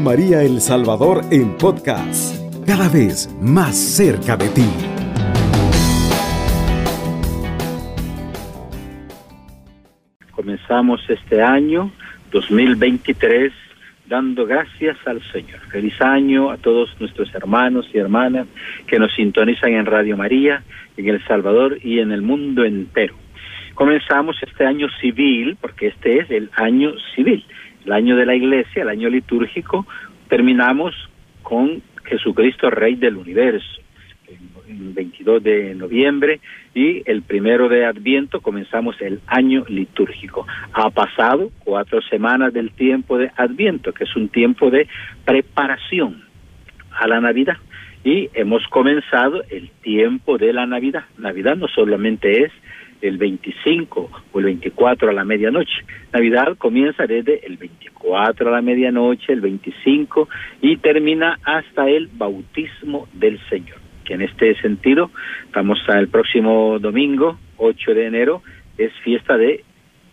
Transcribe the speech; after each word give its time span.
María 0.00 0.42
El 0.42 0.60
Salvador 0.60 1.22
en 1.30 1.56
podcast, 1.56 2.36
cada 2.66 2.88
vez 2.88 3.28
más 3.40 3.76
cerca 3.76 4.36
de 4.36 4.48
ti. 4.48 4.66
Comenzamos 10.32 11.00
este 11.08 11.42
año 11.42 11.90
2023 12.32 13.52
dando 14.06 14.46
gracias 14.46 14.96
al 15.06 15.22
Señor. 15.32 15.60
Feliz 15.70 16.00
año 16.00 16.50
a 16.50 16.56
todos 16.56 16.88
nuestros 17.00 17.34
hermanos 17.34 17.88
y 17.92 17.98
hermanas 17.98 18.46
que 18.86 18.98
nos 18.98 19.14
sintonizan 19.14 19.72
en 19.72 19.86
Radio 19.86 20.16
María, 20.16 20.62
en 20.96 21.08
El 21.08 21.24
Salvador 21.26 21.78
y 21.82 22.00
en 22.00 22.12
el 22.12 22.22
mundo 22.22 22.64
entero. 22.64 23.14
Comenzamos 23.74 24.36
este 24.42 24.64
año 24.64 24.88
civil, 25.00 25.58
porque 25.60 25.88
este 25.88 26.20
es 26.20 26.30
el 26.30 26.50
año 26.56 26.92
civil, 27.14 27.44
el 27.86 27.92
año 27.92 28.16
de 28.16 28.26
la 28.26 28.34
iglesia, 28.34 28.82
el 28.82 28.88
año 28.88 29.08
litúrgico. 29.08 29.86
Terminamos 30.28 30.94
con 31.42 31.82
Jesucristo, 32.04 32.68
Rey 32.70 32.96
del 32.96 33.16
Universo 33.16 33.80
el 34.68 34.92
22 34.92 35.42
de 35.42 35.74
noviembre 35.74 36.40
y 36.74 37.02
el 37.06 37.22
primero 37.22 37.68
de 37.68 37.84
Adviento 37.84 38.40
comenzamos 38.40 39.00
el 39.00 39.20
año 39.26 39.64
litúrgico. 39.68 40.46
Ha 40.72 40.90
pasado 40.90 41.50
cuatro 41.64 42.00
semanas 42.02 42.52
del 42.52 42.70
tiempo 42.72 43.18
de 43.18 43.30
Adviento, 43.36 43.92
que 43.92 44.04
es 44.04 44.16
un 44.16 44.28
tiempo 44.28 44.70
de 44.70 44.88
preparación 45.24 46.24
a 46.90 47.06
la 47.06 47.20
Navidad. 47.20 47.56
Y 48.04 48.30
hemos 48.34 48.66
comenzado 48.68 49.42
el 49.50 49.70
tiempo 49.82 50.38
de 50.38 50.52
la 50.52 50.66
Navidad. 50.66 51.04
Navidad 51.18 51.56
no 51.56 51.66
solamente 51.68 52.44
es 52.44 52.52
el 53.00 53.18
25 53.18 54.10
o 54.32 54.38
el 54.38 54.44
24 54.44 55.10
a 55.10 55.12
la 55.12 55.24
medianoche. 55.24 55.84
Navidad 56.12 56.56
comienza 56.56 57.06
desde 57.06 57.46
el 57.46 57.56
24 57.56 58.48
a 58.48 58.52
la 58.52 58.62
medianoche, 58.62 59.32
el 59.32 59.40
25 59.40 60.28
y 60.62 60.76
termina 60.78 61.38
hasta 61.44 61.88
el 61.88 62.08
bautismo 62.08 63.08
del 63.12 63.40
Señor 63.48 63.86
que 64.06 64.14
en 64.14 64.22
este 64.22 64.54
sentido 64.62 65.10
vamos 65.52 65.78
al 65.88 66.08
próximo 66.08 66.78
domingo, 66.78 67.38
8 67.58 67.92
de 67.92 68.06
enero, 68.06 68.42
es 68.78 68.92
fiesta 69.02 69.36
de 69.36 69.64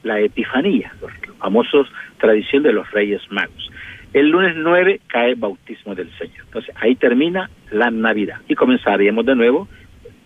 la 0.04 0.20
Epifanía, 0.20 0.92
los 1.02 1.12
famosos 1.38 1.88
tradición 2.18 2.64
de 2.64 2.74
los 2.74 2.90
Reyes 2.92 3.22
Magos. 3.30 3.70
El 4.14 4.30
lunes 4.30 4.56
9 4.58 5.02
cae 5.08 5.30
el 5.30 5.36
bautismo 5.36 5.96
del 5.96 6.12
Señor. 6.18 6.46
Entonces 6.46 6.76
ahí 6.80 6.96
termina 6.96 7.50
la 7.72 7.90
Navidad 7.90 8.42
y 8.48 8.56
comenzaríamos 8.56 9.26
de 9.26 9.36
nuevo 9.36 9.68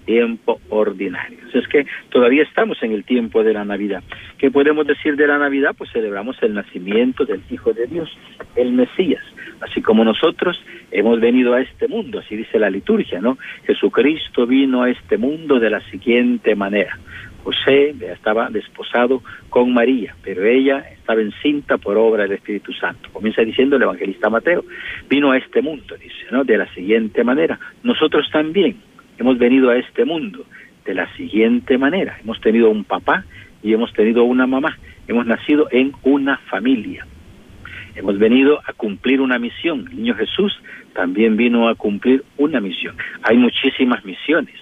tiempo 0.08 0.60
ordinario. 0.70 1.38
es 1.54 1.68
que 1.68 1.86
todavía 2.10 2.44
estamos 2.44 2.82
en 2.82 2.94
el 2.94 3.04
tiempo 3.04 3.44
de 3.44 3.54
la 3.54 3.66
Navidad. 3.66 4.02
¿Qué 4.38 4.50
podemos 4.50 4.88
decir 4.88 5.18
de 5.18 5.28
la 5.28 5.38
Navidad? 5.38 5.76
Pues 5.78 5.92
celebramos 5.92 6.42
el 6.42 6.54
nacimiento 6.54 7.26
del 7.26 7.42
Hijo 7.52 7.74
de 7.74 7.86
Dios, 7.88 8.10
el 8.56 8.72
Mesías. 8.72 9.24
Así 9.60 9.82
como 9.82 10.06
nosotros 10.06 10.58
hemos 10.92 11.20
venido 11.20 11.54
a 11.54 11.62
este 11.62 11.88
mundo, 11.88 12.20
así 12.20 12.38
dice 12.38 12.58
la 12.58 12.70
liturgia, 12.70 13.20
¿no? 13.20 13.38
Jesucristo 13.66 14.48
vino 14.48 14.84
a 14.84 14.90
este 14.90 15.18
mundo 15.18 15.60
de 15.60 15.70
la 15.72 15.82
siguiente 15.92 16.56
manera. 16.56 16.98
José 17.44 17.96
estaba 18.02 18.50
desposado 18.50 19.22
con 19.50 19.74
María, 19.74 20.16
pero 20.24 20.46
ella 20.46 20.80
estaba 20.92 21.22
encinta 21.22 21.78
por 21.78 21.98
obra 21.98 22.24
del 22.24 22.34
Espíritu 22.34 22.72
Santo. 22.74 23.10
Comienza 23.12 23.42
diciendo 23.42 23.76
el 23.76 23.84
evangelista 23.84 24.30
Mateo, 24.30 24.64
vino 25.10 25.32
a 25.32 25.38
este 25.38 25.62
mundo, 25.62 25.96
dice, 25.96 26.28
¿no? 26.32 26.44
De 26.44 26.58
la 26.58 26.74
siguiente 26.74 27.24
manera. 27.24 27.60
Nosotros 27.84 28.30
también 28.32 28.76
hemos 29.18 29.38
venido 29.38 29.70
a 29.70 29.78
este 29.78 30.06
mundo 30.06 30.46
de 30.86 30.94
la 30.94 31.14
siguiente 31.16 31.78
manera. 31.78 32.18
Hemos 32.22 32.40
tenido 32.42 32.70
un 32.70 32.84
papá 32.84 33.26
y 33.62 33.74
hemos 33.74 33.92
tenido 33.94 34.24
una 34.24 34.48
mamá. 34.48 34.78
Hemos 35.08 35.26
nacido 35.26 35.68
en 35.72 35.94
una 36.04 36.38
familia. 36.50 37.06
Hemos 37.96 38.18
venido 38.20 38.60
a 38.66 38.74
cumplir 38.74 39.22
una 39.22 39.40
misión. 39.40 39.88
El 39.90 39.98
niño 39.98 40.16
Jesús 40.16 40.54
también 40.94 41.36
vino 41.36 41.68
a 41.68 41.76
cumplir 41.76 42.24
una 42.38 42.62
misión. 42.62 42.96
Hay 43.24 43.38
muchísimas 43.38 44.06
misiones. 44.06 44.56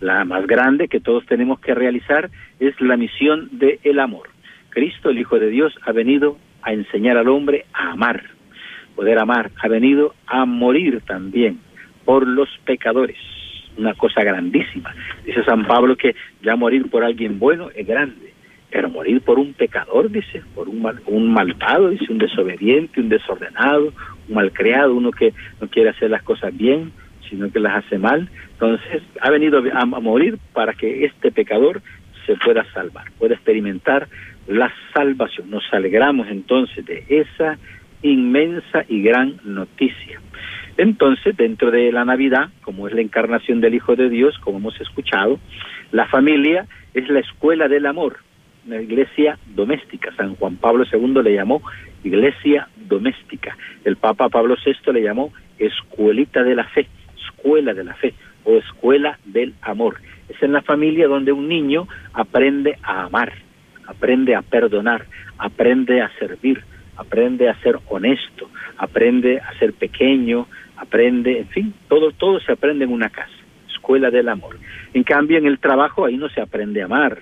La 0.00 0.24
más 0.24 0.46
grande 0.46 0.88
que 0.88 1.00
todos 1.00 1.24
tenemos 1.26 1.60
que 1.60 1.74
realizar 1.74 2.30
es 2.58 2.78
la 2.80 2.96
misión 2.96 3.48
del 3.52 3.78
el 3.84 3.98
amor. 4.00 4.28
Cristo, 4.70 5.10
el 5.10 5.18
Hijo 5.18 5.38
de 5.38 5.50
Dios, 5.50 5.74
ha 5.82 5.92
venido 5.92 6.38
a 6.62 6.72
enseñar 6.72 7.16
al 7.16 7.28
hombre 7.28 7.66
a 7.72 7.92
amar, 7.92 8.22
poder 8.96 9.18
amar. 9.18 9.50
Ha 9.62 9.68
venido 9.68 10.14
a 10.26 10.44
morir 10.44 11.00
también 11.06 11.60
por 12.04 12.26
los 12.26 12.48
pecadores 12.64 13.18
una 13.76 13.94
cosa 13.94 14.22
grandísima. 14.22 14.94
Dice 15.24 15.44
San 15.44 15.66
Pablo 15.66 15.96
que 15.96 16.14
ya 16.42 16.56
morir 16.56 16.88
por 16.90 17.04
alguien 17.04 17.38
bueno 17.38 17.70
es 17.74 17.86
grande, 17.86 18.32
pero 18.70 18.88
morir 18.88 19.20
por 19.22 19.38
un 19.38 19.52
pecador, 19.52 20.10
dice, 20.10 20.42
por 20.54 20.68
un, 20.68 20.82
mal, 20.82 21.00
un 21.06 21.32
malvado, 21.32 21.90
dice, 21.90 22.06
un 22.10 22.18
desobediente, 22.18 23.00
un 23.00 23.08
desordenado, 23.08 23.92
un 24.28 24.34
malcriado, 24.34 24.94
uno 24.94 25.10
que 25.10 25.32
no 25.60 25.68
quiere 25.68 25.90
hacer 25.90 26.10
las 26.10 26.22
cosas 26.22 26.56
bien, 26.56 26.92
sino 27.28 27.50
que 27.50 27.58
las 27.58 27.84
hace 27.84 27.98
mal. 27.98 28.28
Entonces, 28.52 29.02
ha 29.20 29.30
venido 29.30 29.62
a, 29.72 29.80
a 29.80 29.84
morir 29.86 30.38
para 30.52 30.72
que 30.74 31.04
este 31.04 31.32
pecador 31.32 31.82
se 32.26 32.36
pueda 32.36 32.64
salvar, 32.72 33.10
pueda 33.18 33.34
experimentar 33.34 34.08
la 34.46 34.72
salvación. 34.94 35.50
Nos 35.50 35.64
alegramos 35.72 36.28
entonces 36.28 36.84
de 36.84 37.04
esa 37.08 37.58
inmensa 38.02 38.84
y 38.88 39.02
gran 39.02 39.36
noticia. 39.44 40.20
Entonces, 40.76 41.36
dentro 41.36 41.70
de 41.70 41.92
la 41.92 42.04
Navidad, 42.04 42.50
como 42.62 42.88
es 42.88 42.94
la 42.94 43.00
encarnación 43.00 43.60
del 43.60 43.74
Hijo 43.74 43.96
de 43.96 44.08
Dios, 44.08 44.38
como 44.38 44.58
hemos 44.58 44.80
escuchado, 44.80 45.38
la 45.92 46.06
familia 46.06 46.66
es 46.94 47.08
la 47.08 47.20
escuela 47.20 47.68
del 47.68 47.86
amor, 47.86 48.18
una 48.66 48.80
iglesia 48.80 49.38
doméstica. 49.54 50.12
San 50.16 50.34
Juan 50.36 50.56
Pablo 50.56 50.84
II 50.90 51.22
le 51.22 51.34
llamó 51.34 51.62
iglesia 52.04 52.68
doméstica. 52.76 53.56
El 53.84 53.96
Papa 53.96 54.28
Pablo 54.28 54.56
VI 54.64 54.92
le 54.92 55.02
llamó 55.02 55.32
escuelita 55.58 56.42
de 56.42 56.54
la 56.54 56.64
fe, 56.64 56.88
escuela 57.16 57.74
de 57.74 57.84
la 57.84 57.94
fe 57.94 58.14
o 58.44 58.56
escuela 58.56 59.18
del 59.24 59.54
amor. 59.62 59.96
Es 60.28 60.42
en 60.42 60.52
la 60.52 60.62
familia 60.62 61.08
donde 61.08 61.32
un 61.32 61.48
niño 61.48 61.88
aprende 62.12 62.78
a 62.82 63.04
amar, 63.04 63.32
aprende 63.86 64.34
a 64.34 64.42
perdonar, 64.42 65.06
aprende 65.38 66.00
a 66.00 66.10
servir, 66.18 66.62
aprende 67.00 67.48
a 67.48 67.58
ser 67.60 67.78
honesto, 67.88 68.50
aprende 68.76 69.40
a 69.40 69.58
ser 69.58 69.72
pequeño, 69.72 70.46
aprende, 70.76 71.38
en 71.38 71.48
fin, 71.48 71.74
todo, 71.88 72.12
todo 72.12 72.40
se 72.40 72.52
aprende 72.52 72.84
en 72.84 72.92
una 72.92 73.08
casa, 73.08 73.32
escuela 73.68 74.10
del 74.10 74.28
amor. 74.28 74.58
En 74.92 75.02
cambio, 75.02 75.38
en 75.38 75.46
el 75.46 75.58
trabajo 75.58 76.04
ahí 76.04 76.16
no 76.16 76.28
se 76.28 76.40
aprende 76.40 76.82
a 76.82 76.84
amar, 76.84 77.18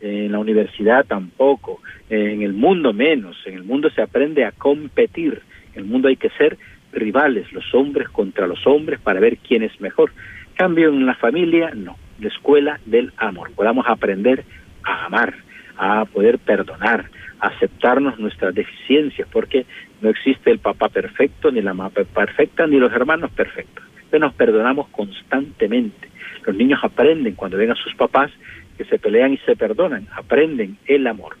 en 0.00 0.32
la 0.32 0.38
universidad 0.38 1.06
tampoco, 1.06 1.80
en 2.10 2.42
el 2.42 2.52
mundo 2.52 2.92
menos, 2.92 3.36
en 3.46 3.54
el 3.54 3.64
mundo 3.64 3.88
se 3.90 4.02
aprende 4.02 4.44
a 4.44 4.52
competir, 4.52 5.40
en 5.74 5.84
el 5.84 5.84
mundo 5.86 6.08
hay 6.08 6.16
que 6.16 6.30
ser 6.30 6.58
rivales, 6.92 7.50
los 7.52 7.72
hombres 7.74 8.08
contra 8.10 8.46
los 8.46 8.66
hombres 8.66 9.00
para 9.00 9.20
ver 9.20 9.38
quién 9.38 9.62
es 9.62 9.80
mejor. 9.80 10.12
En 10.50 10.56
cambio, 10.56 10.88
en 10.88 11.06
la 11.06 11.14
familia 11.14 11.70
no, 11.74 11.96
la 12.20 12.28
escuela 12.28 12.80
del 12.84 13.12
amor, 13.16 13.52
podamos 13.54 13.86
aprender 13.88 14.44
a 14.82 15.06
amar, 15.06 15.34
a 15.78 16.04
poder 16.04 16.38
perdonar, 16.38 17.06
aceptarnos 17.42 18.20
nuestras 18.20 18.54
deficiencias, 18.54 19.28
porque 19.30 19.66
no 20.00 20.08
existe 20.10 20.50
el 20.50 20.60
papá 20.60 20.88
perfecto, 20.88 21.50
ni 21.50 21.60
la 21.60 21.74
mamá 21.74 21.90
perfecta, 21.90 22.66
ni 22.68 22.78
los 22.78 22.92
hermanos 22.92 23.32
perfectos. 23.32 23.84
Nos 24.12 24.34
perdonamos 24.34 24.88
constantemente. 24.88 26.08
Los 26.46 26.54
niños 26.54 26.80
aprenden 26.82 27.34
cuando 27.34 27.56
ven 27.56 27.72
a 27.72 27.74
sus 27.74 27.94
papás 27.94 28.30
que 28.76 28.84
se 28.84 28.98
pelean 28.98 29.32
y 29.32 29.38
se 29.38 29.56
perdonan, 29.56 30.06
aprenden 30.14 30.76
el 30.86 31.06
amor. 31.06 31.36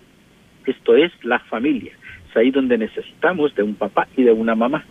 Esto 0.66 0.96
es 0.96 1.12
la 1.22 1.38
familia. 1.38 1.92
Es 2.28 2.36
ahí 2.36 2.50
donde 2.50 2.78
necesitamos 2.78 3.54
de 3.54 3.62
un 3.62 3.74
papá 3.74 4.08
y 4.16 4.24
de 4.24 4.32
una 4.32 4.54
mamá. 4.54 4.84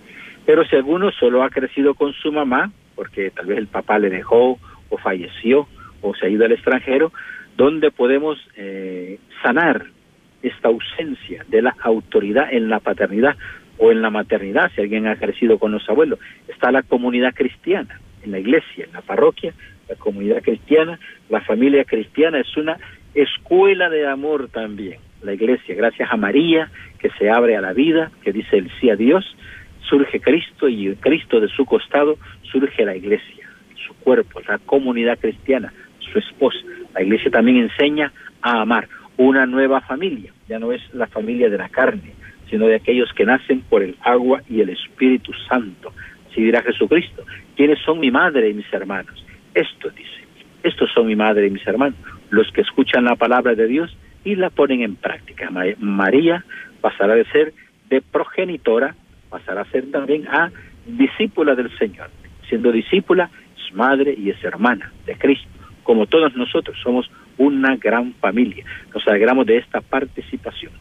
Pero 0.46 0.64
si 0.66 0.76
alguno 0.76 1.12
solo 1.12 1.44
ha 1.44 1.50
crecido 1.50 1.94
con 1.94 2.14
su 2.14 2.32
mamá, 2.32 2.72
porque 2.96 3.32
tal 3.32 3.48
vez 3.48 3.58
el 3.58 3.68
papá 3.68 4.00
le 4.00 4.10
dejó 4.10 4.60
o 4.90 4.98
falleció 4.98 5.68
o 6.02 6.16
se 6.16 6.28
ha 6.28 6.30
ido 6.30 6.46
al 6.46 6.52
extranjero, 6.52 7.12
¿dónde 7.58 7.92
podemos 7.92 8.38
eh, 8.56 9.20
sanar 9.44 9.88
esta 10.44 10.70
ausencia 10.70 11.46
de 11.48 11.62
la 11.62 11.76
autoridad 11.82 12.52
en 12.52 12.70
la 12.70 12.80
paternidad 12.80 13.36
o 13.78 13.92
en 13.92 14.02
la 14.02 14.10
maternidad, 14.10 14.72
si 14.76 14.82
alguien 14.82 15.08
ha 15.08 15.16
crecido 15.16 15.58
con 15.58 15.72
los 15.72 15.88
abuelos. 15.90 16.20
Está 16.48 16.72
la 16.72 16.84
comunidad 16.84 17.34
cristiana, 17.34 18.00
en 18.24 18.32
la 18.32 18.40
iglesia, 18.40 18.86
en 18.86 18.94
la 18.94 19.02
parroquia, 19.02 19.54
la 19.90 19.96
comunidad 19.96 20.42
cristiana, 20.42 21.00
la 21.30 21.42
familia 21.42 21.84
cristiana 21.84 22.40
es 22.40 22.56
una 22.56 22.78
escuela 23.14 23.90
de 23.90 24.08
amor 24.08 24.50
también. 24.50 25.00
La 25.24 25.34
iglesia, 25.34 25.76
gracias 25.76 26.10
a 26.12 26.18
María, 26.18 26.72
que 27.00 27.10
se 27.18 27.30
abre 27.30 27.58
a 27.58 27.62
la 27.62 27.74
vida, 27.74 28.12
que 28.24 28.32
dice 28.32 28.58
el 28.58 28.72
sí 28.80 28.90
a 28.90 28.96
Dios, 28.96 29.36
surge 29.90 30.20
Cristo 30.22 30.70
y 30.70 30.96
Cristo 30.96 31.40
de 31.40 31.50
su 31.50 31.66
costado 31.66 32.18
surge 32.52 32.86
la 32.86 32.96
iglesia, 32.96 33.50
su 33.88 33.94
cuerpo, 33.96 34.42
la 34.48 34.58
comunidad 34.60 35.18
cristiana, 35.20 35.74
su 36.00 36.20
esposa. 36.20 36.60
La 36.94 37.02
iglesia 37.02 37.32
también 37.32 37.58
enseña 37.58 38.12
a 38.42 38.62
amar 38.62 38.88
una 39.22 39.46
nueva 39.46 39.82
familia, 39.82 40.32
ya 40.48 40.60
no 40.60 40.72
es 40.72 40.82
la 40.94 41.08
familia 41.08 41.50
de 41.50 41.58
la 41.58 41.70
carne, 41.70 42.14
sino 42.50 42.68
de 42.68 42.76
aquellos 42.76 43.12
que 43.14 43.26
nacen 43.26 43.62
por 43.62 43.84
el 43.84 43.96
agua 44.02 44.42
y 44.50 44.62
el 44.62 44.70
Espíritu 44.70 45.32
Santo. 45.48 45.94
Así 46.30 46.42
dirá 46.42 46.62
Jesucristo, 46.62 47.26
¿quiénes 47.56 47.80
son 47.80 48.00
mi 48.00 48.12
madre 48.12 48.50
y 48.50 48.54
mis 48.54 48.72
hermanos? 48.74 49.26
Esto 49.54 49.90
dice, 49.90 50.26
estos 50.64 50.92
son 50.94 51.08
mi 51.08 51.16
madre 51.16 51.48
y 51.48 51.52
mis 51.52 51.66
hermanos, 51.68 51.98
los 52.30 52.52
que 52.52 52.62
escuchan 52.62 53.06
la 53.06 53.16
palabra 53.16 53.56
de 53.56 53.68
Dios 53.68 53.96
y 54.24 54.36
la 54.36 54.50
ponen 54.50 54.82
en 54.82 54.96
práctica. 54.96 55.50
María 55.80 56.46
pasará 56.82 57.16
de 57.16 57.26
ser 57.26 57.54
de 57.90 58.02
progenitora 58.02 58.96
pasará 59.30 59.62
a 59.62 59.72
ser 59.72 59.90
también 59.92 60.28
a 60.28 60.52
discípula 60.86 61.56
del 61.56 61.76
Señor. 61.78 62.10
Siendo 62.48 62.72
discípula, 62.72 63.30
es 63.58 63.74
madre 63.74 64.14
y 64.18 64.30
es 64.30 64.44
hermana 64.44 64.92
de 65.06 65.16
Cristo. 65.16 65.48
Como 65.84 66.06
todos 66.06 66.36
nosotros, 66.36 66.78
somos 66.84 67.10
una 67.38 67.76
gran 67.76 68.14
familia. 68.14 68.66
Nos 68.94 69.08
alegramos 69.08 69.46
de 69.46 69.58
esta 69.58 69.82
participación. 69.82 70.72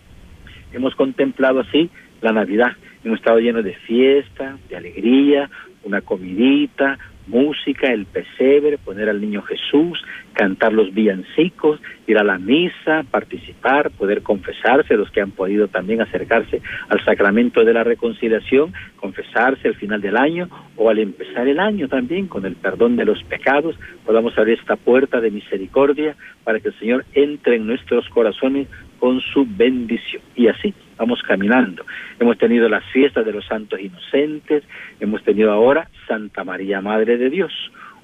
Hemos 0.72 0.94
contemplado 0.94 1.60
así 1.60 1.90
la 2.20 2.32
Navidad. 2.32 2.72
Hemos 3.04 3.18
estado 3.18 3.38
llenos 3.38 3.64
de 3.64 3.74
fiesta, 3.74 4.56
de 4.68 4.76
alegría, 4.76 5.50
una 5.84 6.00
comidita, 6.00 6.98
música, 7.30 7.92
el 7.92 8.06
pesebre, 8.06 8.76
poner 8.76 9.08
al 9.08 9.20
niño 9.20 9.42
Jesús, 9.42 10.02
cantar 10.34 10.72
los 10.72 10.92
villancicos, 10.92 11.80
ir 12.06 12.18
a 12.18 12.24
la 12.24 12.38
misa, 12.38 13.04
participar, 13.10 13.90
poder 13.90 14.22
confesarse, 14.22 14.96
los 14.96 15.10
que 15.10 15.20
han 15.20 15.30
podido 15.30 15.68
también 15.68 16.00
acercarse 16.00 16.60
al 16.88 17.04
sacramento 17.04 17.64
de 17.64 17.72
la 17.72 17.84
reconciliación, 17.84 18.72
confesarse 18.96 19.68
al 19.68 19.76
final 19.76 20.00
del 20.00 20.16
año 20.16 20.48
o 20.76 20.90
al 20.90 20.98
empezar 20.98 21.46
el 21.48 21.60
año 21.60 21.88
también 21.88 22.26
con 22.26 22.44
el 22.44 22.56
perdón 22.56 22.96
de 22.96 23.04
los 23.04 23.22
pecados, 23.24 23.76
podamos 24.04 24.36
abrir 24.36 24.58
esta 24.58 24.76
puerta 24.76 25.20
de 25.20 25.30
misericordia 25.30 26.16
para 26.44 26.58
que 26.60 26.68
el 26.68 26.78
Señor 26.78 27.04
entre 27.14 27.56
en 27.56 27.66
nuestros 27.66 28.08
corazones 28.08 28.68
con 28.98 29.20
su 29.20 29.46
bendición. 29.48 30.22
Y 30.34 30.48
así 30.48 30.74
vamos 31.00 31.22
caminando. 31.22 31.84
Hemos 32.20 32.36
tenido 32.36 32.68
las 32.68 32.84
fiestas 32.92 33.24
de 33.24 33.32
los 33.32 33.46
santos 33.46 33.80
inocentes, 33.80 34.62
hemos 35.00 35.24
tenido 35.24 35.50
ahora 35.50 35.88
Santa 36.06 36.44
María, 36.44 36.82
Madre 36.82 37.16
de 37.16 37.30
Dios, 37.30 37.52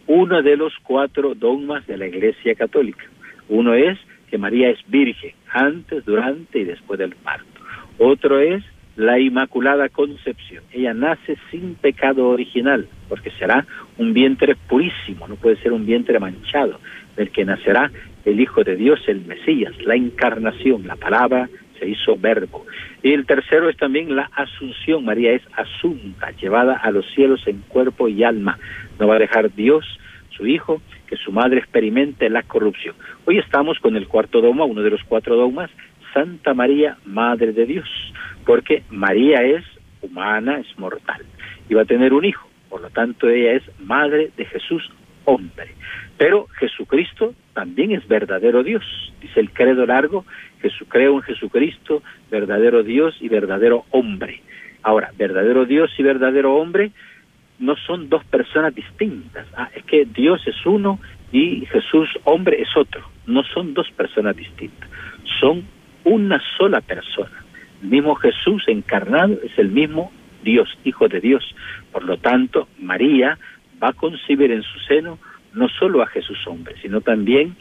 uno 0.06 0.42
de 0.42 0.56
los 0.56 0.72
cuatro 0.82 1.34
dogmas 1.34 1.86
de 1.86 1.98
la 1.98 2.06
Iglesia 2.06 2.54
Católica. 2.54 3.04
Uno 3.50 3.74
es 3.74 3.98
que 4.30 4.38
María 4.38 4.70
es 4.70 4.78
virgen 4.88 5.32
antes, 5.52 6.06
durante 6.06 6.60
y 6.60 6.64
después 6.64 6.98
del 6.98 7.14
parto. 7.16 7.46
Otro 7.98 8.40
es 8.40 8.64
la 8.96 9.18
Inmaculada 9.18 9.90
Concepción. 9.90 10.64
Ella 10.72 10.94
nace 10.94 11.36
sin 11.50 11.74
pecado 11.74 12.28
original, 12.30 12.88
porque 13.10 13.30
será 13.32 13.66
un 13.98 14.14
vientre 14.14 14.56
purísimo, 14.56 15.28
no 15.28 15.36
puede 15.36 15.56
ser 15.56 15.72
un 15.72 15.84
vientre 15.84 16.18
manchado, 16.18 16.80
del 17.14 17.30
que 17.30 17.44
nacerá 17.44 17.90
el 18.24 18.40
Hijo 18.40 18.64
de 18.64 18.74
Dios, 18.74 19.00
el 19.06 19.20
Mesías, 19.26 19.74
la 19.84 19.96
encarnación, 19.96 20.86
la 20.86 20.96
palabra 20.96 21.48
se 21.78 21.88
hizo 21.88 22.16
verbo. 22.16 22.66
Y 23.02 23.12
el 23.12 23.26
tercero 23.26 23.68
es 23.68 23.76
también 23.76 24.14
la 24.14 24.30
asunción. 24.34 25.04
María 25.04 25.32
es 25.32 25.42
asunta, 25.56 26.30
llevada 26.32 26.76
a 26.76 26.90
los 26.90 27.06
cielos 27.14 27.46
en 27.46 27.60
cuerpo 27.68 28.08
y 28.08 28.24
alma. 28.24 28.58
No 28.98 29.06
va 29.06 29.16
a 29.16 29.20
dejar 29.20 29.54
Dios, 29.54 29.84
su 30.30 30.46
Hijo, 30.46 30.82
que 31.06 31.16
su 31.16 31.32
madre 31.32 31.58
experimente 31.58 32.28
la 32.28 32.42
corrupción. 32.42 32.94
Hoy 33.24 33.38
estamos 33.38 33.78
con 33.78 33.96
el 33.96 34.08
cuarto 34.08 34.40
dogma, 34.40 34.64
uno 34.64 34.82
de 34.82 34.90
los 34.90 35.02
cuatro 35.04 35.36
dogmas, 35.36 35.70
Santa 36.12 36.54
María, 36.54 36.96
Madre 37.04 37.52
de 37.52 37.66
Dios, 37.66 37.88
porque 38.44 38.82
María 38.90 39.42
es 39.42 39.64
humana, 40.02 40.58
es 40.58 40.78
mortal, 40.78 41.22
y 41.68 41.74
va 41.74 41.82
a 41.82 41.86
tener 41.86 42.12
un 42.12 42.24
hijo, 42.24 42.48
por 42.68 42.80
lo 42.80 42.90
tanto 42.90 43.28
ella 43.28 43.52
es 43.52 43.62
Madre 43.80 44.30
de 44.36 44.44
Jesús, 44.44 44.90
hombre. 45.26 45.74
Pero 46.16 46.46
Jesucristo 46.58 47.34
también 47.52 47.92
es 47.92 48.06
verdadero 48.08 48.62
Dios, 48.62 48.82
dice 49.20 49.40
el 49.40 49.50
credo 49.50 49.84
largo, 49.84 50.24
Jesús, 50.62 50.88
creo 50.90 51.16
en 51.16 51.22
Jesucristo, 51.22 52.02
verdadero 52.30 52.82
Dios 52.82 53.14
y 53.20 53.28
verdadero 53.28 53.84
hombre. 53.90 54.42
Ahora, 54.82 55.12
verdadero 55.18 55.66
Dios 55.66 55.90
y 55.98 56.02
verdadero 56.02 56.54
hombre 56.54 56.92
no 57.58 57.76
son 57.76 58.08
dos 58.08 58.24
personas 58.24 58.74
distintas. 58.74 59.46
Ah, 59.56 59.70
es 59.74 59.84
que 59.84 60.04
Dios 60.04 60.40
es 60.46 60.64
uno 60.64 60.98
y 61.32 61.66
Jesús 61.66 62.08
hombre 62.24 62.60
es 62.62 62.68
otro. 62.76 63.02
No 63.26 63.42
son 63.42 63.74
dos 63.74 63.90
personas 63.90 64.36
distintas. 64.36 64.88
Son 65.40 65.64
una 66.04 66.40
sola 66.56 66.80
persona. 66.80 67.44
El 67.82 67.88
mismo 67.88 68.14
Jesús 68.14 68.64
encarnado 68.68 69.38
es 69.42 69.58
el 69.58 69.68
mismo 69.68 70.12
Dios, 70.42 70.68
Hijo 70.84 71.08
de 71.08 71.20
Dios. 71.20 71.44
Por 71.92 72.04
lo 72.04 72.18
tanto, 72.18 72.68
María 72.78 73.38
va 73.82 73.88
a 73.88 73.92
concebir 73.92 74.50
en 74.50 74.62
su 74.62 74.78
seno 74.80 75.18
no 75.52 75.68
solo 75.68 76.02
a 76.02 76.06
Jesús 76.06 76.38
hombre, 76.46 76.74
sino 76.82 77.00
también 77.00 77.56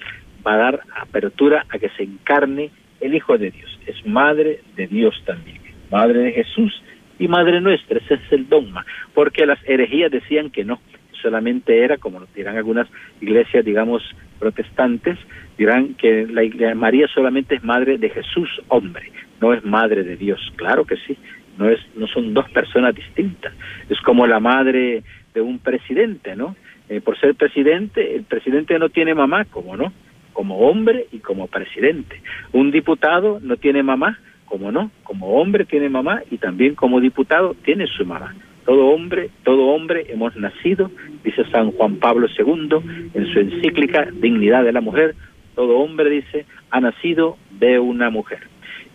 va 0.45 0.53
a 0.53 0.57
dar 0.57 0.79
apertura 1.01 1.65
a 1.69 1.79
que 1.79 1.89
se 1.89 2.03
encarne 2.03 2.69
el 2.99 3.15
Hijo 3.15 3.37
de 3.37 3.51
Dios. 3.51 3.79
Es 3.87 4.05
madre 4.05 4.61
de 4.75 4.87
Dios 4.87 5.15
también, 5.25 5.59
madre 5.91 6.19
de 6.19 6.31
Jesús 6.33 6.81
y 7.19 7.27
madre 7.27 7.61
nuestra. 7.61 7.99
Ese 7.99 8.15
es 8.15 8.31
el 8.31 8.47
dogma, 8.49 8.85
porque 9.13 9.45
las 9.45 9.59
herejías 9.67 10.11
decían 10.11 10.49
que 10.49 10.65
no, 10.65 10.79
solamente 11.21 11.83
era, 11.83 11.97
como 11.97 12.21
dirán 12.35 12.57
algunas 12.57 12.87
iglesias, 13.21 13.65
digamos, 13.65 14.03
protestantes, 14.39 15.17
dirán 15.57 15.95
que 15.95 16.27
la 16.27 16.43
iglesia 16.43 16.75
María 16.75 17.07
solamente 17.07 17.55
es 17.55 17.63
madre 17.63 17.97
de 17.97 18.09
Jesús 18.09 18.49
hombre, 18.67 19.11
no 19.41 19.53
es 19.53 19.63
madre 19.63 20.03
de 20.03 20.17
Dios. 20.17 20.39
Claro 20.55 20.85
que 20.85 20.97
sí, 21.07 21.17
no 21.57 21.69
es 21.69 21.79
no 21.95 22.07
son 22.07 22.33
dos 22.33 22.49
personas 22.49 22.93
distintas. 22.93 23.53
Es 23.89 23.99
como 24.01 24.27
la 24.27 24.39
madre 24.39 25.03
de 25.35 25.41
un 25.41 25.59
presidente, 25.59 26.35
¿no? 26.35 26.55
Eh, 26.89 27.01
por 27.01 27.19
ser 27.19 27.35
presidente, 27.35 28.15
el 28.15 28.23
presidente 28.23 28.79
no 28.79 28.89
tiene 28.89 29.13
mamá, 29.13 29.45
como 29.45 29.77
no, 29.77 29.93
como 30.33 30.57
hombre 30.69 31.05
y 31.11 31.19
como 31.19 31.47
presidente. 31.47 32.21
Un 32.53 32.71
diputado 32.71 33.39
no 33.41 33.57
tiene 33.57 33.83
mamá, 33.83 34.19
como 34.45 34.71
no, 34.71 34.89
como 35.03 35.39
hombre 35.39 35.65
tiene 35.65 35.89
mamá 35.89 36.21
y 36.31 36.37
también 36.37 36.75
como 36.75 36.99
diputado 36.99 37.55
tiene 37.63 37.85
su 37.87 38.05
mamá. 38.05 38.33
Todo 38.65 38.87
hombre, 38.87 39.29
todo 39.43 39.67
hombre 39.67 40.05
hemos 40.09 40.35
nacido, 40.35 40.89
dice 41.23 41.43
San 41.51 41.71
Juan 41.71 41.97
Pablo 41.97 42.27
II 42.27 43.09
en 43.13 43.27
su 43.31 43.39
encíclica 43.39 44.07
Dignidad 44.11 44.63
de 44.63 44.71
la 44.71 44.81
Mujer, 44.81 45.15
todo 45.53 45.77
hombre 45.77 46.09
dice 46.09 46.45
ha 46.71 46.79
nacido 46.79 47.37
de 47.51 47.79
una 47.79 48.09
mujer. 48.09 48.39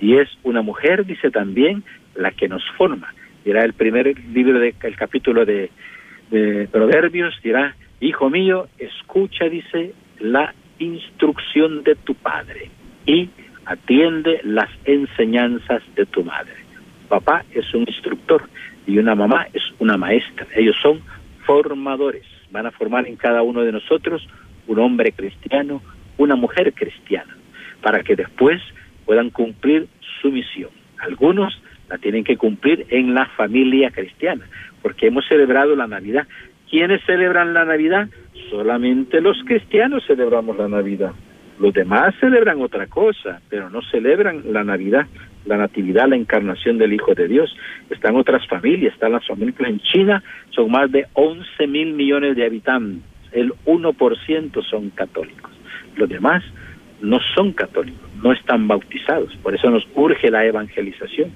Y 0.00 0.16
es 0.16 0.28
una 0.42 0.62
mujer, 0.62 1.04
dice 1.04 1.31
también, 1.31 1.84
la 2.14 2.31
que 2.31 2.48
nos 2.48 2.62
forma. 2.76 3.12
Dirá 3.44 3.64
el 3.64 3.75
primer 3.75 4.19
libro 4.32 4.58
del 4.58 4.96
capítulo 4.96 5.44
de 5.44 5.70
Proverbios 6.31 7.35
dirá, 7.43 7.75
hijo 8.00 8.31
mío, 8.31 8.69
escucha, 8.79 9.47
dice, 9.47 9.93
la 10.21 10.55
instrucción 10.79 11.82
de 11.82 11.97
tu 11.97 12.15
padre 12.15 12.71
y 13.06 13.29
atiende 13.65 14.41
las 14.44 14.71
enseñanzas 14.85 15.82
de 15.94 16.06
tu 16.06 16.25
madre. 16.25 16.55
Papá 17.09 17.44
es 17.53 17.73
un 17.75 17.82
instructor 17.82 18.49
y 18.87 18.99
una 18.99 19.15
mamá 19.15 19.47
es 19.53 19.62
una 19.79 19.97
maestra. 19.97 20.47
Ellos 20.55 20.77
son 20.81 21.00
formadores. 21.44 22.25
Van 22.50 22.67
a 22.67 22.71
formar 22.71 23.06
en 23.06 23.17
cada 23.17 23.43
uno 23.43 23.62
de 23.62 23.73
nosotros 23.73 24.26
un 24.67 24.79
hombre 24.79 25.12
cristiano, 25.12 25.83
una 26.19 26.37
mujer 26.37 26.73
cristiana, 26.73 27.37
para 27.83 28.03
que 28.03 28.15
después 28.17 28.61
puedan 29.05 29.31
cumplir 29.31 29.88
su 30.21 30.31
misión. 30.31 30.71
Algunos 30.99 31.61
la 31.88 31.99
tienen 31.99 32.23
que 32.23 32.37
cumplir 32.37 32.87
en 32.90 33.14
la 33.14 33.26
familia 33.26 33.90
cristiana, 33.90 34.47
porque 34.82 35.08
hemos 35.08 35.26
celebrado 35.26 35.76
la 35.76 35.87
Navidad. 35.87 36.26
¿Quiénes 36.68 37.02
celebran 37.04 37.52
la 37.52 37.64
Navidad? 37.64 38.08
Solamente 38.50 39.20
los 39.20 39.37
cristianos 39.44 40.04
celebramos 40.06 40.56
la 40.56 40.68
Navidad. 40.68 41.12
Los 41.58 41.75
demás 41.75 42.14
celebran 42.20 42.62
otra 42.62 42.87
cosa, 42.87 43.40
pero 43.50 43.68
no 43.68 43.82
celebran 43.82 44.44
la 44.50 44.64
Navidad, 44.64 45.06
la 45.44 45.58
Natividad, 45.58 46.08
la 46.08 46.16
encarnación 46.16 46.78
del 46.78 46.94
Hijo 46.94 47.14
de 47.14 47.28
Dios. 47.28 47.54
Están 47.90 48.16
otras 48.16 48.46
familias, 48.46 48.94
están 48.94 49.12
las 49.12 49.26
familias 49.26 49.60
en 49.60 49.78
China, 49.80 50.22
son 50.50 50.70
más 50.70 50.90
de 50.90 51.06
11 51.12 51.66
mil 51.66 51.92
millones 51.92 52.34
de 52.37 52.46
habitantes. 52.46 53.02
El 53.32 53.52
1% 53.66 54.64
son 54.64 54.90
católicos. 54.90 55.50
Los 55.96 56.08
demás 56.08 56.42
no 57.02 57.18
son 57.34 57.52
católicos, 57.52 58.08
no 58.22 58.32
están 58.32 58.66
bautizados. 58.66 59.34
Por 59.42 59.54
eso 59.54 59.70
nos 59.70 59.87
urge 59.94 60.30
la 60.30 60.44
evangelización. 60.46 61.30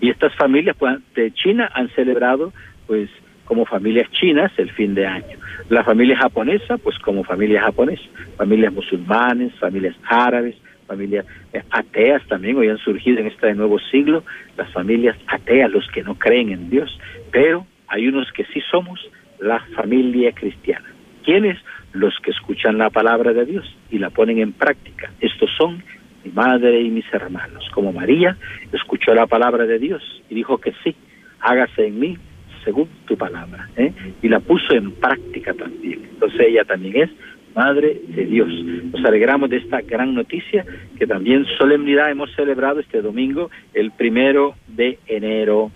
Y 0.00 0.10
estas 0.10 0.34
familias 0.34 0.76
pues, 0.78 0.98
de 1.14 1.32
China 1.32 1.70
han 1.74 1.88
celebrado, 1.90 2.52
pues, 2.86 3.10
como 3.44 3.66
familias 3.66 4.08
chinas 4.12 4.52
el 4.58 4.70
fin 4.70 4.94
de 4.94 5.06
año. 5.06 5.36
La 5.68 5.82
familia 5.82 6.16
japonesa, 6.16 6.78
pues 6.78 6.96
como 7.00 7.24
familia 7.24 7.62
japonesa, 7.62 8.04
familias 8.36 8.72
musulmanes, 8.72 9.52
familias 9.56 9.96
árabes, 10.04 10.54
familias 10.86 11.26
ateas 11.70 12.22
también 12.28 12.56
hoy 12.56 12.68
han 12.68 12.78
surgido 12.78 13.18
en 13.18 13.26
este 13.26 13.52
nuevo 13.54 13.78
siglo, 13.78 14.22
las 14.56 14.70
familias 14.72 15.16
ateas, 15.26 15.70
los 15.70 15.86
que 15.88 16.02
no 16.02 16.14
creen 16.14 16.50
en 16.50 16.70
Dios, 16.70 16.96
pero 17.32 17.66
hay 17.88 18.06
unos 18.06 18.30
que 18.32 18.44
sí 18.46 18.60
somos 18.70 19.00
la 19.40 19.58
familia 19.74 20.32
cristiana. 20.32 20.86
¿Quiénes? 21.24 21.58
Los 21.92 22.14
que 22.20 22.30
escuchan 22.30 22.78
la 22.78 22.90
palabra 22.90 23.32
de 23.32 23.44
Dios 23.46 23.76
y 23.90 23.98
la 23.98 24.10
ponen 24.10 24.38
en 24.38 24.52
práctica. 24.52 25.10
Estos 25.20 25.50
son 25.58 25.82
mi 26.24 26.32
madre 26.32 26.80
y 26.80 26.90
mis 26.90 27.06
hermanos. 27.12 27.68
Como 27.72 27.92
María 27.92 28.36
escuchó 28.72 29.14
la 29.14 29.26
palabra 29.26 29.66
de 29.66 29.78
Dios 29.78 30.02
y 30.28 30.34
dijo 30.34 30.58
que 30.58 30.72
sí, 30.84 30.94
hágase 31.40 31.86
en 31.86 31.98
mí 31.98 32.18
según 32.64 32.88
tu 33.06 33.16
palabra. 33.16 33.68
¿eh? 33.76 33.92
Y 34.22 34.28
la 34.28 34.40
puso 34.40 34.74
en 34.74 34.92
práctica 34.92 35.54
también. 35.54 36.00
Entonces 36.12 36.40
ella 36.40 36.64
también 36.64 36.96
es 37.02 37.10
Madre 37.54 38.00
de 38.06 38.26
Dios. 38.26 38.48
Nos 38.92 39.04
alegramos 39.04 39.50
de 39.50 39.56
esta 39.56 39.80
gran 39.80 40.14
noticia 40.14 40.64
que 40.96 41.06
también 41.06 41.44
solemnidad 41.58 42.10
hemos 42.10 42.32
celebrado 42.36 42.78
este 42.78 43.02
domingo, 43.02 43.50
el 43.74 43.90
primero 43.90 44.54
de 44.68 45.00
enero, 45.08 45.72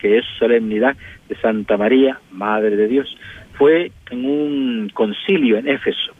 que 0.00 0.18
es 0.18 0.24
solemnidad 0.38 0.96
de 1.28 1.36
Santa 1.36 1.76
María, 1.76 2.18
Madre 2.32 2.74
de 2.74 2.88
Dios. 2.88 3.16
Fue 3.54 3.92
en 4.10 4.24
un 4.24 4.90
concilio 4.92 5.58
en 5.58 5.68
Éfeso, 5.68 6.12